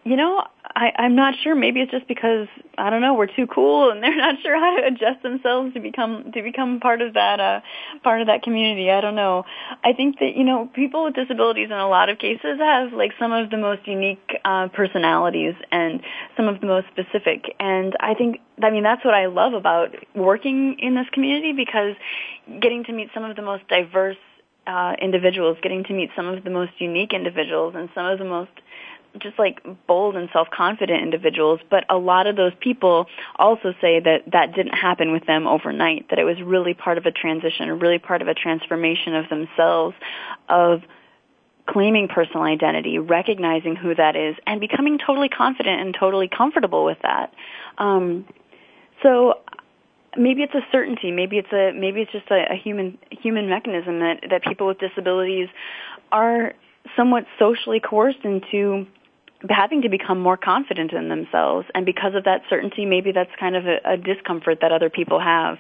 [0.05, 0.45] You know,
[0.77, 1.55] I, I'm not sure.
[1.55, 4.77] Maybe it's just because I don't know we're too cool, and they're not sure how
[4.77, 7.61] to adjust themselves to become to become part of that uh,
[8.05, 8.91] part of that community.
[8.91, 9.45] I don't know.
[9.83, 13.13] I think that you know people with disabilities in a lot of cases have like
[13.19, 16.03] some of the most unique uh, personalities and
[16.37, 17.57] some of the most specific.
[17.59, 21.95] And I think I mean that's what I love about working in this community because
[22.61, 24.19] getting to meet some of the most diverse
[24.67, 28.25] uh, individuals, getting to meet some of the most unique individuals, and some of the
[28.27, 28.51] most
[29.21, 33.07] just like bold and self-confident individuals, but a lot of those people
[33.37, 37.07] also say that that didn't happen with them overnight, that it was really part of
[37.07, 39.97] a transition, really part of a transformation of themselves,
[40.49, 40.83] of
[41.69, 46.99] claiming personal identity, recognizing who that is, and becoming totally confident and totally comfortable with
[47.03, 47.33] that.
[47.79, 48.25] Um,
[49.03, 49.41] so
[50.17, 54.01] maybe it's a certainty, maybe it's a maybe it's just a, a human human mechanism
[54.01, 55.49] that that people with disabilities
[56.13, 56.55] are
[56.97, 58.87] somewhat socially coerced into
[59.49, 61.67] having to become more confident in themselves.
[61.75, 65.21] And because of that certainty maybe that's kind of a, a discomfort that other people
[65.21, 65.59] have.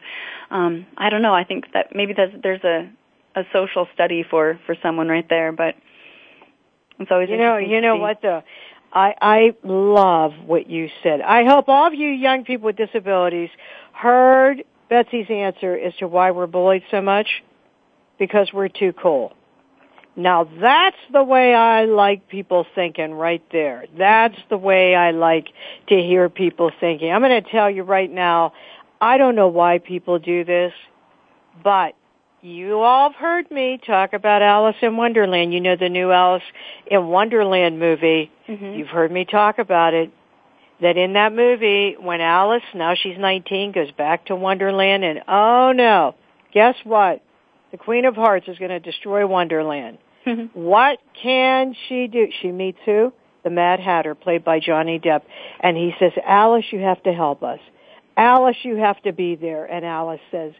[0.50, 1.34] Um i don't know.
[1.34, 2.90] I think that maybe that's, there's a
[3.34, 5.74] a social study for for someone right there but
[6.98, 8.42] it's always you know you know what though?
[8.92, 11.20] I i love what you said.
[11.20, 13.50] I hope all of you young people with disabilities
[13.92, 17.42] heard betsy's answer as to why we're bullied so much
[18.18, 19.34] because we're too cool
[20.16, 23.84] now that's the way I like people thinking right there.
[23.96, 25.48] That's the way I like
[25.88, 27.12] to hear people thinking.
[27.12, 28.54] I'm going to tell you right now,
[28.98, 30.72] I don't know why people do this,
[31.62, 31.94] but
[32.40, 35.52] you all have heard me talk about Alice in Wonderland.
[35.52, 36.44] You know the new Alice
[36.86, 38.30] in Wonderland movie.
[38.48, 38.78] Mm-hmm.
[38.78, 40.10] You've heard me talk about it.
[40.80, 45.72] That in that movie, when Alice, now she's 19, goes back to Wonderland and oh
[45.72, 46.14] no,
[46.52, 47.22] guess what?
[47.70, 49.98] The Queen of Hearts is going to destroy Wonderland.
[50.54, 52.28] What can she do?
[52.42, 53.12] She meets who?
[53.44, 55.22] The Mad Hatter, played by Johnny Depp.
[55.60, 57.60] And he says, Alice, you have to help us.
[58.16, 59.64] Alice, you have to be there.
[59.66, 60.52] And Alice says,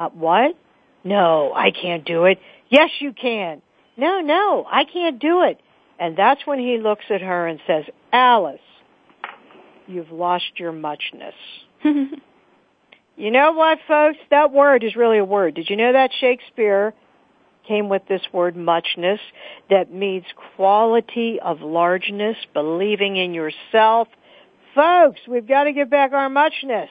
[0.00, 0.56] uh, what?
[1.04, 2.38] No, I can't do it.
[2.68, 3.62] Yes, you can.
[3.96, 5.60] No, no, I can't do it.
[5.98, 8.60] And that's when he looks at her and says, Alice,
[9.86, 11.34] you've lost your muchness.
[11.84, 14.18] you know what, folks?
[14.30, 15.54] That word is really a word.
[15.54, 16.94] Did you know that Shakespeare
[17.66, 19.20] came with this word muchness
[19.70, 20.24] that means
[20.56, 24.08] quality of largeness, believing in yourself.
[24.74, 26.90] Folks, we've got to get back our muchness.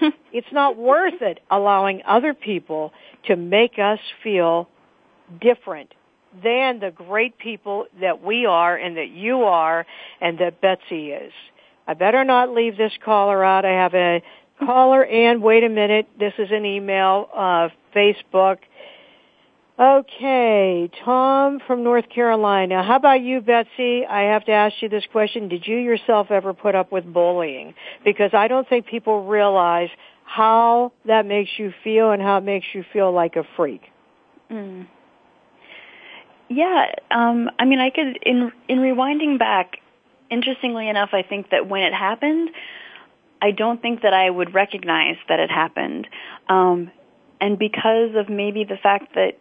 [0.32, 2.92] it's not worth it allowing other people
[3.26, 4.68] to make us feel
[5.40, 5.92] different
[6.42, 9.86] than the great people that we are and that you are
[10.20, 11.32] and that Betsy is.
[11.86, 13.64] I better not leave this caller out.
[13.64, 14.22] I have a
[14.64, 16.06] caller and wait a minute.
[16.18, 18.58] This is an email, uh, Facebook.
[19.78, 22.82] Okay, Tom from North Carolina.
[22.82, 24.04] How about you, Betsy?
[24.04, 25.48] I have to ask you this question.
[25.48, 27.74] Did you yourself ever put up with bullying?
[28.04, 29.88] Because I don't think people realize
[30.24, 33.82] how that makes you feel and how it makes you feel like a freak.
[34.50, 34.88] Mm.
[36.48, 39.76] Yeah, um, I mean, I could in in rewinding back.
[40.28, 42.50] Interestingly enough, I think that when it happened,
[43.40, 46.08] I don't think that I would recognize that it happened,
[46.48, 46.90] um,
[47.40, 49.38] and because of maybe the fact that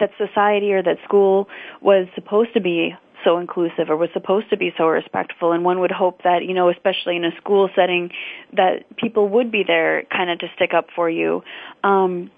[0.00, 1.48] that society or that school
[1.80, 5.52] was supposed to be so inclusive or was supposed to be so respectful.
[5.52, 8.10] And one would hope that you know especially in a school setting
[8.54, 11.42] that people would be there kind of to stick up for you.
[11.84, 12.30] Um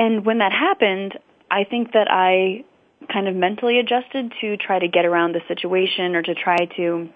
[0.00, 1.18] and when that happened
[1.50, 2.64] i think that i
[3.12, 7.08] kind of mentally adjusted to try to get around the situation or to try to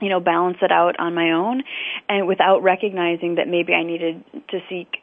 [0.00, 1.62] you know balance it out on my own
[2.08, 4.98] and without recognizing that maybe i needed to seek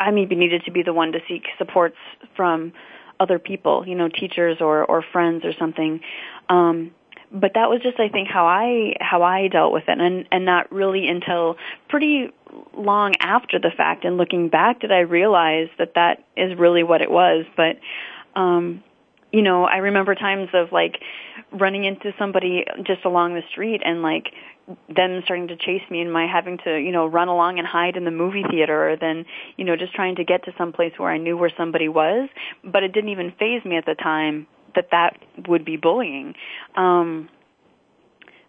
[0.00, 1.96] I maybe needed to be the one to seek supports
[2.34, 2.72] from
[3.20, 6.00] other people, you know, teachers or or friends or something.
[6.48, 6.92] Um,
[7.30, 10.44] but that was just I think how I how I dealt with it, and and
[10.44, 11.56] not really until
[11.88, 12.32] pretty
[12.76, 17.02] long after the fact and looking back did I realize that that is really what
[17.02, 17.44] it was.
[17.56, 17.76] But
[18.34, 18.82] um,
[19.32, 20.96] you know, I remember times of like
[21.52, 24.32] running into somebody just along the street and like
[24.94, 27.96] them starting to chase me and my having to, you know, run along and hide
[27.96, 29.24] in the movie theater or then,
[29.56, 32.28] you know, just trying to get to some place where I knew where somebody was,
[32.64, 35.18] but it didn't even phase me at the time that that
[35.48, 36.34] would be bullying.
[36.76, 37.28] Um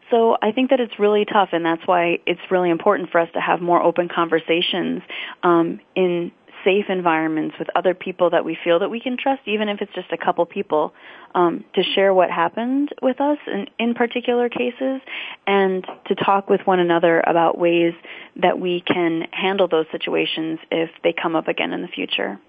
[0.09, 3.29] so I think that it's really tough and that's why it's really important for us
[3.33, 5.01] to have more open conversations
[5.43, 6.31] um in
[6.63, 9.93] safe environments with other people that we feel that we can trust, even if it's
[9.93, 10.93] just a couple people,
[11.35, 15.01] um, to share what happened with us in, in particular cases,
[15.47, 17.93] and to talk with one another about ways
[18.35, 22.39] that we can handle those situations if they come up again in the future.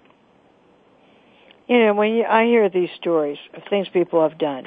[1.67, 4.65] You know, when you, I hear these stories of things people have done,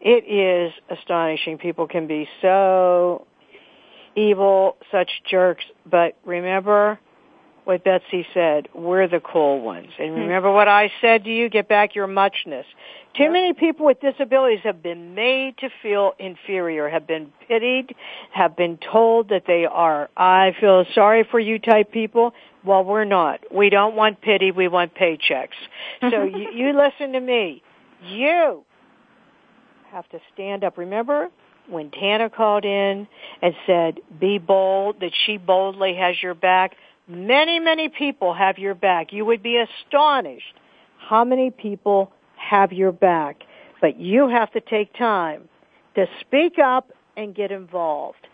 [0.00, 1.58] it is astonishing.
[1.58, 3.26] People can be so
[4.16, 6.98] evil, such jerks, but remember,
[7.68, 8.66] what Betsy said.
[8.74, 9.90] We're the cool ones.
[9.98, 10.20] And Hmm.
[10.22, 11.50] remember what I said to you?
[11.50, 12.66] Get back your muchness.
[13.12, 17.94] Too many people with disabilities have been made to feel inferior, have been pitied,
[18.30, 22.32] have been told that they are, I feel sorry for you type people.
[22.64, 23.40] Well, we're not.
[23.52, 24.50] We don't want pity.
[24.50, 25.58] We want paychecks.
[26.00, 27.62] So you, you listen to me.
[28.02, 28.64] You
[29.90, 30.78] have to stand up.
[30.78, 31.28] Remember
[31.68, 33.06] when Tana called in
[33.42, 36.76] and said, be bold, that she boldly has your back?
[37.08, 39.12] Many, many people have your back.
[39.12, 40.54] You would be astonished
[40.98, 43.42] how many people have your back.
[43.80, 45.48] But you have to take time
[45.94, 48.26] to speak up and get involved.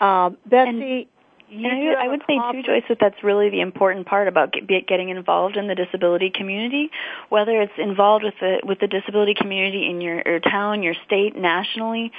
[0.00, 1.08] Um, Betsy,
[1.50, 4.86] and I, I would say too, Joyce, that that's really the important part about get,
[4.86, 6.90] getting involved in the disability community.
[7.28, 11.36] Whether it's involved with the with the disability community in your, your town, your state,
[11.36, 12.12] nationally,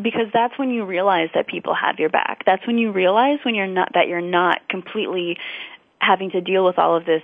[0.00, 2.44] because that's when you realize that people have your back.
[2.44, 5.38] That's when you realize when you're not that you're not completely
[5.98, 7.22] having to deal with all of this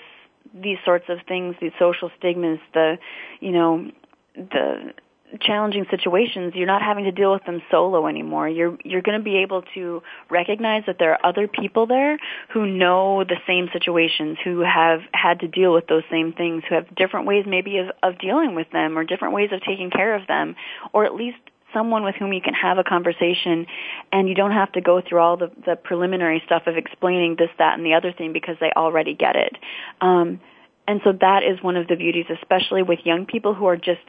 [0.54, 2.98] these sorts of things, these social stigmas, the
[3.40, 3.90] you know,
[4.34, 4.92] the
[5.40, 8.48] challenging situations, you're not having to deal with them solo anymore.
[8.48, 12.18] You're you're going to be able to recognize that there are other people there
[12.52, 16.74] who know the same situations, who have had to deal with those same things, who
[16.74, 20.14] have different ways maybe of, of dealing with them or different ways of taking care
[20.14, 20.54] of them,
[20.92, 21.38] or at least
[21.72, 23.66] someone with whom you can have a conversation
[24.12, 27.50] and you don't have to go through all the, the preliminary stuff of explaining this,
[27.58, 29.56] that, and the other thing because they already get it.
[30.00, 30.40] Um,
[30.86, 34.00] and so that is one of the beauties, especially with young people who are just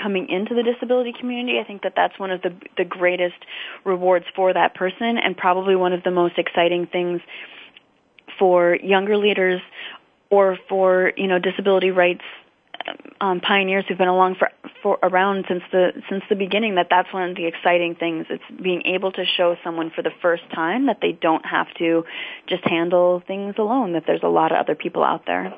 [0.00, 1.58] coming into the disability community.
[1.58, 3.36] I think that that's one of the the greatest
[3.84, 7.20] rewards for that person, and probably one of the most exciting things
[8.38, 9.60] for younger leaders
[10.30, 12.24] or for you know disability rights
[13.20, 14.50] um, pioneers who've been along for,
[14.82, 16.76] for around since the since the beginning.
[16.76, 18.26] That that's one of the exciting things.
[18.30, 22.04] It's being able to show someone for the first time that they don't have to
[22.46, 23.92] just handle things alone.
[23.92, 25.54] That there's a lot of other people out there.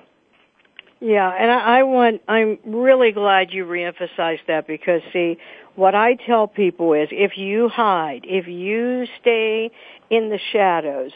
[1.00, 5.38] Yeah, and I, I want, I'm really glad you reemphasized that because see,
[5.76, 9.70] what I tell people is if you hide, if you stay
[10.10, 11.12] in the shadows,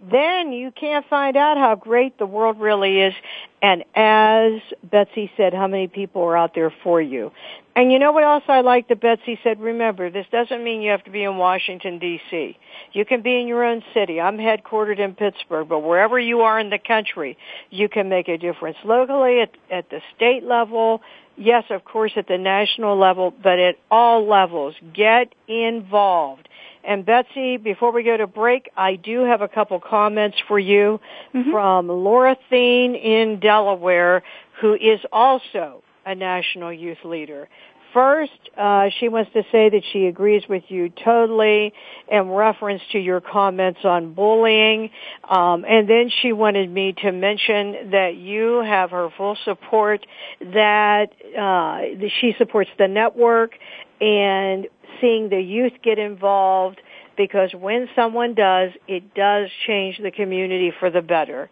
[0.00, 3.14] then you can't find out how great the world really is.
[3.62, 7.32] And as Betsy said, how many people are out there for you.
[7.74, 9.60] And you know what else I like that Betsy said?
[9.60, 12.58] Remember, this doesn't mean you have to be in Washington, D.C.
[12.92, 14.20] You can be in your own city.
[14.20, 17.36] I'm headquartered in Pittsburgh, but wherever you are in the country,
[17.70, 18.78] you can make a difference.
[18.84, 21.02] Locally, at, at the state level,
[21.36, 26.48] yes, of course, at the national level, but at all levels, get involved.
[26.86, 31.00] And Betsy, before we go to break, I do have a couple comments for you
[31.34, 31.50] mm-hmm.
[31.50, 34.22] from Laura Thien in Delaware,
[34.60, 37.48] who is also a national youth leader.
[37.92, 41.72] First, uh, she wants to say that she agrees with you totally
[42.08, 44.90] in reference to your comments on bullying.
[45.28, 50.06] Um, and then she wanted me to mention that you have her full support,
[50.40, 51.06] that
[51.36, 53.52] uh, she supports the network,
[54.00, 54.66] and
[55.00, 56.80] seeing the youth get involved
[57.16, 61.50] because when someone does, it does change the community for the better.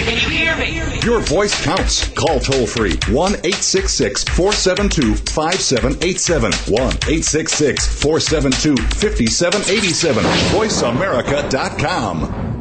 [0.04, 0.98] Can you hear me?
[1.04, 2.08] Your voice counts.
[2.14, 6.52] Call toll free 1 866 472 5787.
[6.52, 10.24] 1 866 472 5787.
[10.24, 12.55] VoiceAmerica.com.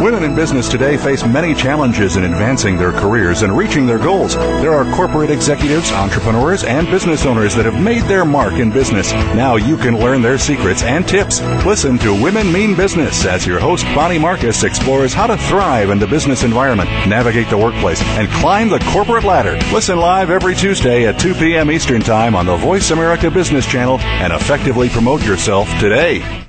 [0.00, 4.34] Women in business today face many challenges in advancing their careers and reaching their goals.
[4.34, 9.12] There are corporate executives, entrepreneurs, and business owners that have made their mark in business.
[9.12, 11.42] Now you can learn their secrets and tips.
[11.66, 15.98] Listen to Women Mean Business as your host Bonnie Marcus explores how to thrive in
[15.98, 19.58] the business environment, navigate the workplace, and climb the corporate ladder.
[19.70, 21.70] Listen live every Tuesday at 2 p.m.
[21.70, 26.48] Eastern Time on the Voice America Business Channel and effectively promote yourself today.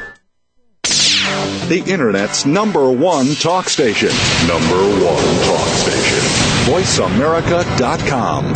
[1.71, 4.09] the Internet's number one talk station.
[4.45, 6.19] Number one talk station.
[6.67, 8.51] VoiceAmerica.com.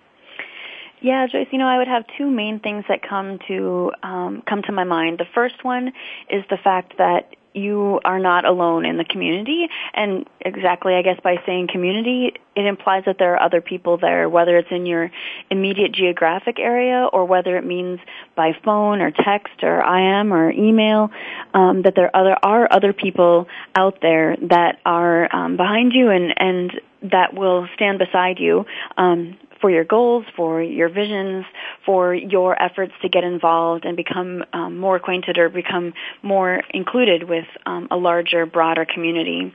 [1.01, 4.63] Yeah, Joyce, you know, I would have two main things that come to um, come
[4.63, 5.19] to my mind.
[5.19, 5.93] The first one
[6.31, 9.69] is the fact that you are not alone in the community.
[9.95, 14.29] And exactly, I guess, by saying community, it implies that there are other people there,
[14.29, 15.11] whether it's in your
[15.51, 17.99] immediate geographic area or whether it means
[18.35, 21.11] by phone or text or IM or email,
[21.55, 26.35] um, that there other, are other people out there that are um, behind you and,
[26.37, 28.65] and that will stand beside you
[28.97, 31.45] um, for your goals, for your visions,
[31.85, 37.29] for your efforts to get involved and become um, more acquainted or become more included
[37.29, 39.53] with um, a larger, broader community.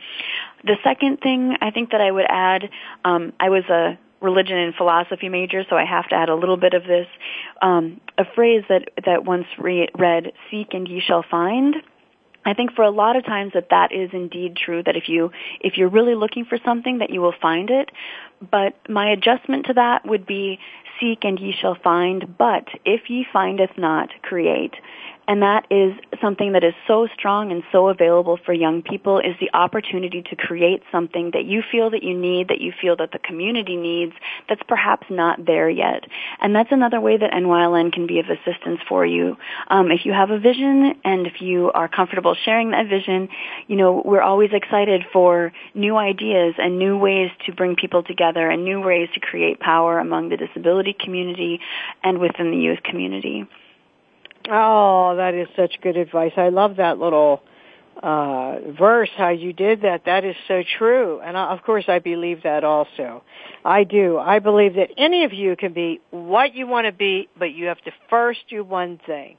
[0.64, 2.70] The second thing I think that I would add,
[3.04, 6.58] um, I was a religion and philosophy major, so I have to add a little
[6.58, 7.08] bit of this.
[7.62, 11.76] Um, a phrase that that once re- read, "Seek and ye shall find."
[12.44, 15.32] I think for a lot of times that that is indeed true that if you
[15.60, 17.90] if you're really looking for something that you will find it.
[18.50, 20.60] But my adjustment to that would be
[21.00, 24.76] seek and ye shall find but if ye findeth not create
[25.32, 29.34] and that is something that is so strong and so available for young people is
[29.40, 33.14] the opportunity to create something that you feel that you need, that you feel that
[33.14, 34.12] the community needs,
[34.50, 36.04] that's perhaps not there yet.
[36.42, 39.38] And that's another way that NYLN can be of assistance for you.
[39.70, 43.30] Um, if you have a vision and if you are comfortable sharing that vision,
[43.68, 48.50] you know, we're always excited for new ideas and new ways to bring people together
[48.50, 51.62] and new ways to create power among the disability community
[52.04, 53.48] and within the youth community.
[54.50, 56.34] Oh, that is such good advice.
[56.38, 57.42] I love that little
[58.02, 60.06] uh, verse, how you did that.
[60.06, 61.20] That is so true.
[61.22, 63.24] And I, of course I believe that also.
[63.64, 64.18] I do.
[64.18, 67.68] I believe that any of you can be what you want to be, but you
[67.68, 69.38] have to first do one thing.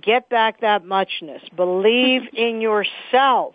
[0.00, 1.42] Get back that muchness.
[1.56, 3.54] Believe in yourself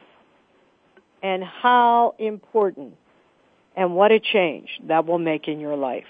[1.24, 2.95] and how important
[3.76, 6.05] and what a change that will make in your life.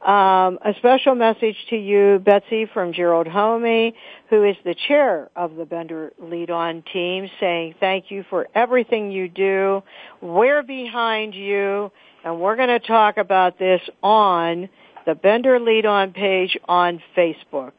[0.00, 3.94] Um, a special message to you, Betsy, from Gerald Homey,
[4.30, 9.10] who is the chair of the Bender Lead On team, saying thank you for everything
[9.10, 9.82] you do.
[10.22, 11.92] We're behind you,
[12.24, 14.70] and we're going to talk about this on
[15.04, 17.72] the Bender Lead On page on Facebook.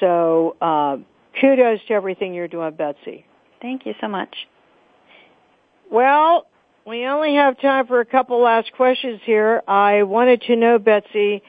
[0.00, 0.98] So uh,
[1.40, 3.24] kudos to everything you're doing, Betsy.
[3.62, 4.36] Thank you so much.
[5.90, 6.46] Well,
[6.86, 9.62] we only have time for a couple last questions here.
[9.66, 11.42] I wanted to know, Betsy,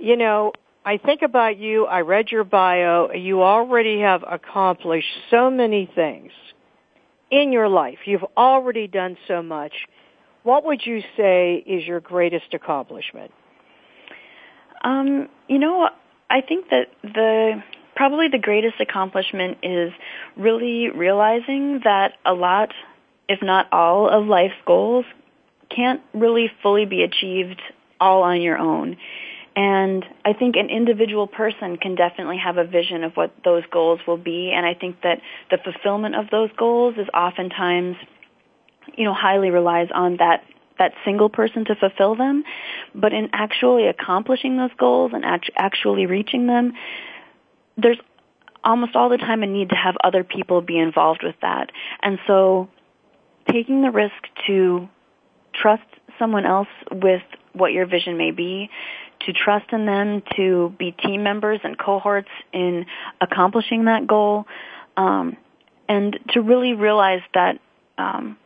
[0.00, 0.52] you know,
[0.84, 6.32] I think about you, I read your bio, you already have accomplished so many things
[7.30, 7.98] in your life.
[8.06, 9.72] You've already done so much.
[10.44, 13.32] What would you say is your greatest accomplishment?
[14.82, 15.90] Um, you know,
[16.30, 17.62] I think that the
[17.94, 19.92] probably the greatest accomplishment is
[20.36, 22.72] really realizing that a lot,
[23.28, 25.04] if not all, of life's goals
[25.74, 27.60] can't really fully be achieved
[28.00, 28.96] all on your own.
[29.54, 34.00] And I think an individual person can definitely have a vision of what those goals
[34.06, 34.52] will be.
[34.54, 35.20] And I think that
[35.50, 37.96] the fulfillment of those goals is oftentimes,
[38.96, 40.44] you know, highly relies on that
[40.78, 42.44] that single person to fulfill them.
[42.94, 45.24] But in actually accomplishing those goals and
[45.56, 46.74] actually reaching them,
[47.76, 47.98] there's
[48.62, 51.72] almost all the time a need to have other people be involved with that.
[52.00, 52.68] And so
[53.50, 54.14] taking the risk
[54.46, 54.88] to
[55.54, 55.82] trust
[56.18, 57.22] someone else with
[57.52, 58.70] what your vision may be,
[59.26, 62.86] to trust in them to be team members and cohorts in
[63.20, 64.46] accomplishing that goal,
[64.96, 65.36] um,
[65.88, 67.58] and to really realize that
[67.96, 68.36] um,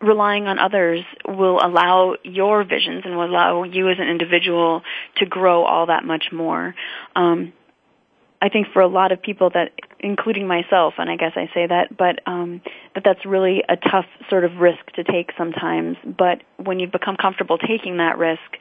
[0.00, 4.82] relying on others will allow your visions and will allow you as an individual
[5.16, 6.74] to grow all that much more.
[7.14, 7.52] Um,
[8.40, 11.66] I think for a lot of people that, including myself, and I guess I say
[11.66, 12.60] that, but um,
[12.94, 15.96] that that's really a tough sort of risk to take sometimes.
[16.04, 18.58] But when you've become comfortable taking that risk,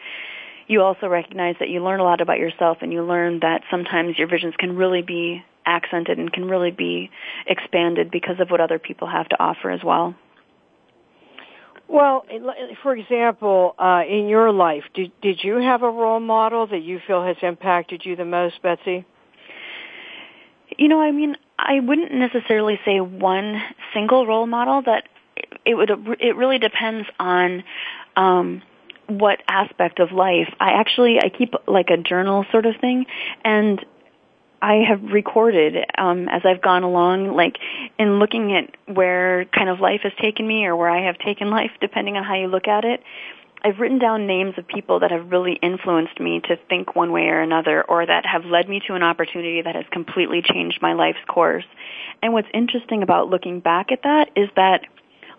[0.68, 4.18] you also recognize that you learn a lot about yourself and you learn that sometimes
[4.18, 7.10] your visions can really be accented and can really be
[7.48, 10.16] expanded because of what other people have to offer as well.
[11.88, 12.26] Well,
[12.82, 17.00] for example, uh, in your life, did did you have a role model that you
[17.06, 19.06] feel has impacted you the most, Betsy?
[20.78, 23.61] You know, I mean, I wouldn't necessarily say one
[23.93, 24.82] single role model.
[24.82, 25.07] That
[25.66, 25.89] it would
[26.20, 27.63] it really depends on
[28.16, 28.61] um,
[29.07, 30.53] what aspect of life.
[30.59, 33.05] I actually I keep like a journal sort of thing,
[33.43, 33.84] and
[34.61, 37.57] I have recorded um, as I've gone along, like
[37.99, 41.49] in looking at where kind of life has taken me or where I have taken
[41.49, 43.03] life, depending on how you look at it.
[43.66, 47.24] I've written down names of people that have really influenced me to think one way
[47.24, 50.93] or another or that have led me to an opportunity that has completely changed my
[50.93, 51.66] life's course.
[52.22, 54.82] And what's interesting about looking back at that is that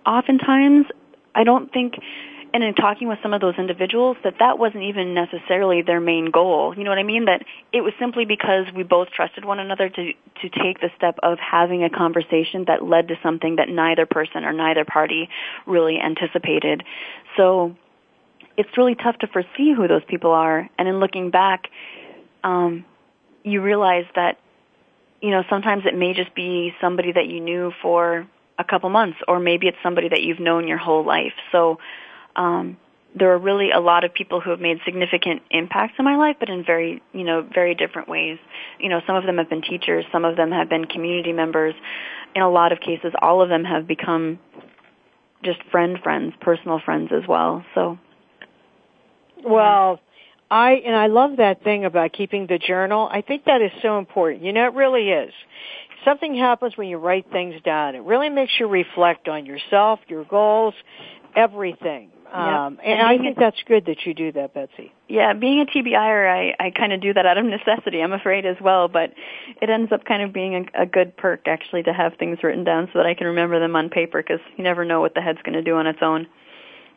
[0.04, 0.86] oftentimes
[1.36, 1.94] I don't think
[2.52, 6.30] and in talking with some of those individuals that that wasn't even necessarily their main
[6.32, 6.74] goal.
[6.76, 7.26] You know what I mean?
[7.26, 10.12] That it was simply because we both trusted one another to
[10.42, 14.44] to take the step of having a conversation that led to something that neither person
[14.44, 15.28] or neither party
[15.64, 16.82] really anticipated.
[17.36, 17.76] So
[18.56, 20.68] it's really tough to foresee who those people are.
[20.78, 21.68] And in looking back,
[22.42, 22.84] um,
[23.42, 24.38] you realize that
[25.20, 28.26] you know sometimes it may just be somebody that you knew for
[28.58, 31.34] a couple months, or maybe it's somebody that you've known your whole life.
[31.52, 31.78] So
[32.34, 32.76] um,
[33.14, 36.36] there are really a lot of people who have made significant impacts in my life,
[36.38, 38.38] but in very, you know, very different ways.
[38.78, 41.74] You know, some of them have been teachers, some of them have been community members.
[42.34, 44.38] In a lot of cases, all of them have become
[45.42, 47.64] just friend friends, personal friends as well.
[47.74, 47.98] So,
[49.46, 50.00] well,
[50.50, 53.08] I and I love that thing about keeping the journal.
[53.10, 54.44] I think that is so important.
[54.44, 55.32] You know, it really is.
[56.04, 57.96] Something happens when you write things down.
[57.96, 60.74] It really makes you reflect on yourself, your goals,
[61.34, 62.10] everything.
[62.32, 64.92] Um, and, and I think a, that's good that you do that, Betsy.
[65.08, 68.44] Yeah, being a TBIer, I, I kind of do that out of necessity, I'm afraid
[68.44, 69.12] as well, but
[69.62, 72.64] it ends up kind of being a, a good perk actually to have things written
[72.64, 75.20] down so that I can remember them on paper because you never know what the
[75.20, 76.26] head's going to do on its own.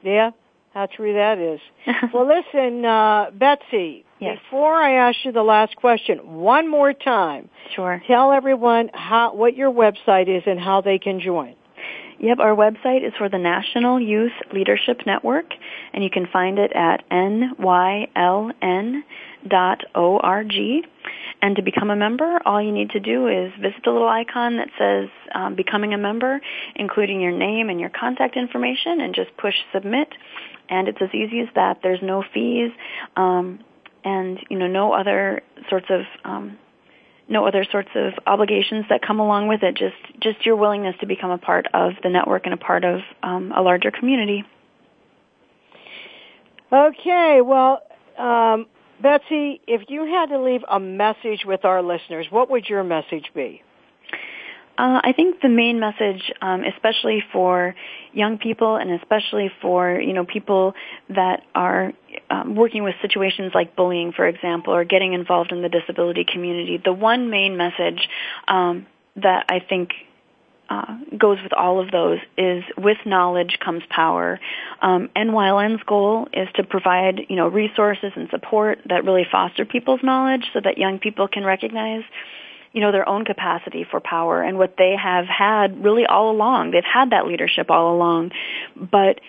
[0.02, 0.32] Yeah,
[0.74, 1.60] how true that is.
[2.14, 4.38] well, listen, uh, Betsy, yes.
[4.44, 7.50] before I ask you the last question, one more time.
[7.76, 8.02] Sure.
[8.08, 11.56] Tell everyone how what your website is and how they can join.
[12.20, 15.46] Yep, our website is for the National Youth Leadership Network,
[15.94, 19.02] and you can find it at nyln
[19.48, 20.54] dot org.
[21.42, 24.58] And to become a member, all you need to do is visit the little icon
[24.58, 26.42] that says um, becoming a member,
[26.76, 30.10] including your name and your contact information, and just push submit.
[30.70, 31.80] And it's as easy as that.
[31.82, 32.72] There's no fees,
[33.16, 33.60] um,
[34.04, 36.58] and you know no other sorts of um,
[37.28, 39.76] no other sorts of obligations that come along with it.
[39.76, 43.00] Just just your willingness to become a part of the network and a part of
[43.24, 44.44] um, a larger community.
[46.72, 47.82] Okay, well,
[48.18, 48.68] um,
[49.02, 53.32] Betsy, if you had to leave a message with our listeners, what would your message
[53.34, 53.64] be?
[54.80, 57.76] Uh, I think the main message, um, especially for
[58.14, 60.74] young people and especially for you know people
[61.10, 61.92] that are
[62.30, 66.82] um, working with situations like bullying, for example, or getting involved in the disability community,
[66.82, 68.08] the one main message
[68.48, 69.90] um, that I think
[70.70, 74.40] uh, goes with all of those is with knowledge comes power.
[74.82, 80.00] Um, NYLN's goal is to provide you know resources and support that really foster people's
[80.04, 82.04] knowledge so that young people can recognize
[82.72, 86.72] you know their own capacity for power and what they have had really all along.
[86.72, 88.32] They've had that leadership all along,
[88.76, 89.20] but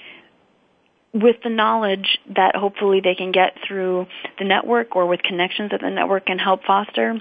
[1.12, 4.06] with the knowledge that hopefully they can get through
[4.38, 7.20] the network or with connections that the network can help foster,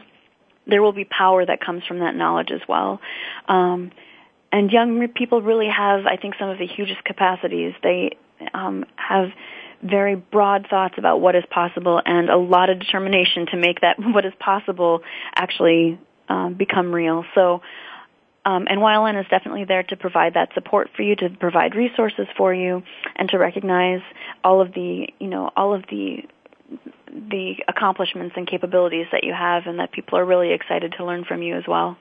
[0.67, 2.99] there will be power that comes from that knowledge as well.
[3.47, 3.91] Um,
[4.51, 7.73] and young people really have, I think, some of the hugest capacities.
[7.81, 8.17] They
[8.53, 9.29] um, have
[9.81, 13.95] very broad thoughts about what is possible and a lot of determination to make that
[13.99, 15.01] what is possible
[15.35, 15.97] actually
[16.29, 17.25] um, become real.
[17.35, 17.61] So,
[18.45, 22.53] um, NYLN is definitely there to provide that support for you, to provide resources for
[22.53, 22.81] you,
[23.15, 24.01] and to recognize
[24.43, 26.23] all of the, you know, all of the
[27.11, 31.25] the accomplishments and capabilities that you have, and that people are really excited to learn
[31.25, 31.97] from you as well.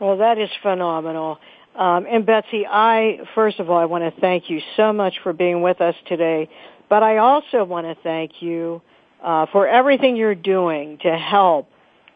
[0.00, 1.38] Well, that is phenomenal.
[1.76, 5.32] Um, and Betsy, I first of all, I want to thank you so much for
[5.32, 6.48] being with us today.
[6.88, 8.82] But I also want to thank you
[9.22, 11.68] uh, for everything you're doing to help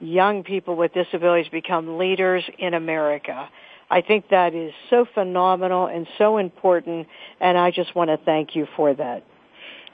[0.07, 3.49] young people with disabilities become leaders in America.
[3.91, 7.07] I think that is so phenomenal and so important,
[7.41, 9.25] and I just want to thank you for that.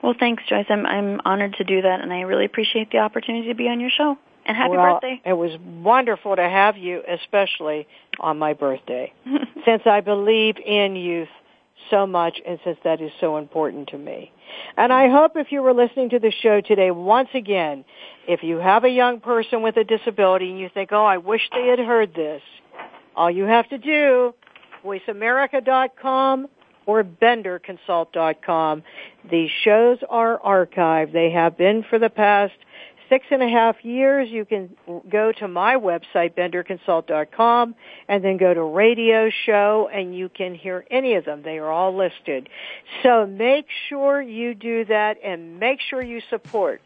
[0.02, 0.66] Well, thanks, Joyce.
[0.70, 3.80] I'm I'm honored to do that, and I really appreciate the opportunity to be on
[3.80, 4.16] your show.
[4.46, 5.20] And happy well, birthday.
[5.24, 5.52] It was
[5.82, 7.86] wonderful to have you, especially
[8.18, 9.12] on my birthday,
[9.66, 11.28] since I believe in youth
[11.90, 14.32] so much and since that is so important to me.
[14.76, 17.84] And I hope if you were listening to the show today, once again,
[18.28, 21.42] if you have a young person with a disability and you think, oh, I wish
[21.52, 22.42] they had heard this,
[23.16, 24.34] all you have to do,
[24.84, 26.48] voiceamerica.com
[26.86, 28.82] or benderconsult.com.
[29.30, 31.12] These shows are archived.
[31.12, 32.54] They have been for the past
[33.10, 34.74] six and a half years, you can
[35.10, 37.74] go to my website, benderconsult.com,
[38.08, 41.42] and then go to radio show, and you can hear any of them.
[41.42, 42.48] They are all listed.
[43.02, 46.80] So make sure you do that, and make sure you support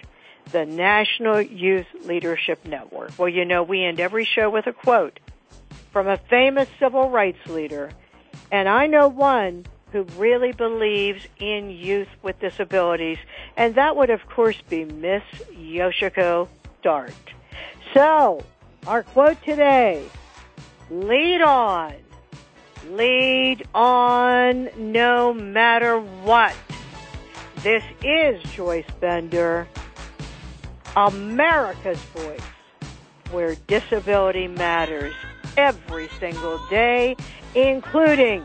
[0.51, 3.13] the National Youth Leadership Network.
[3.19, 5.21] Well, you know, we end every show with a quote
[5.93, 7.93] from a famous civil rights leader,
[8.51, 13.17] and I know one who really believes in youth with disabilities,
[13.57, 15.23] and that would, of course, be Miss
[15.53, 16.49] Yoshiko
[16.83, 17.15] Dart.
[17.95, 18.43] So,
[18.89, 20.05] our quote today,
[20.91, 21.95] lead on.
[22.91, 26.57] Lead on no matter what.
[27.63, 29.69] This is Joyce Bender,
[30.97, 32.41] America's Voice,
[33.31, 35.15] where disability matters
[35.57, 37.15] every single day,
[37.55, 38.45] including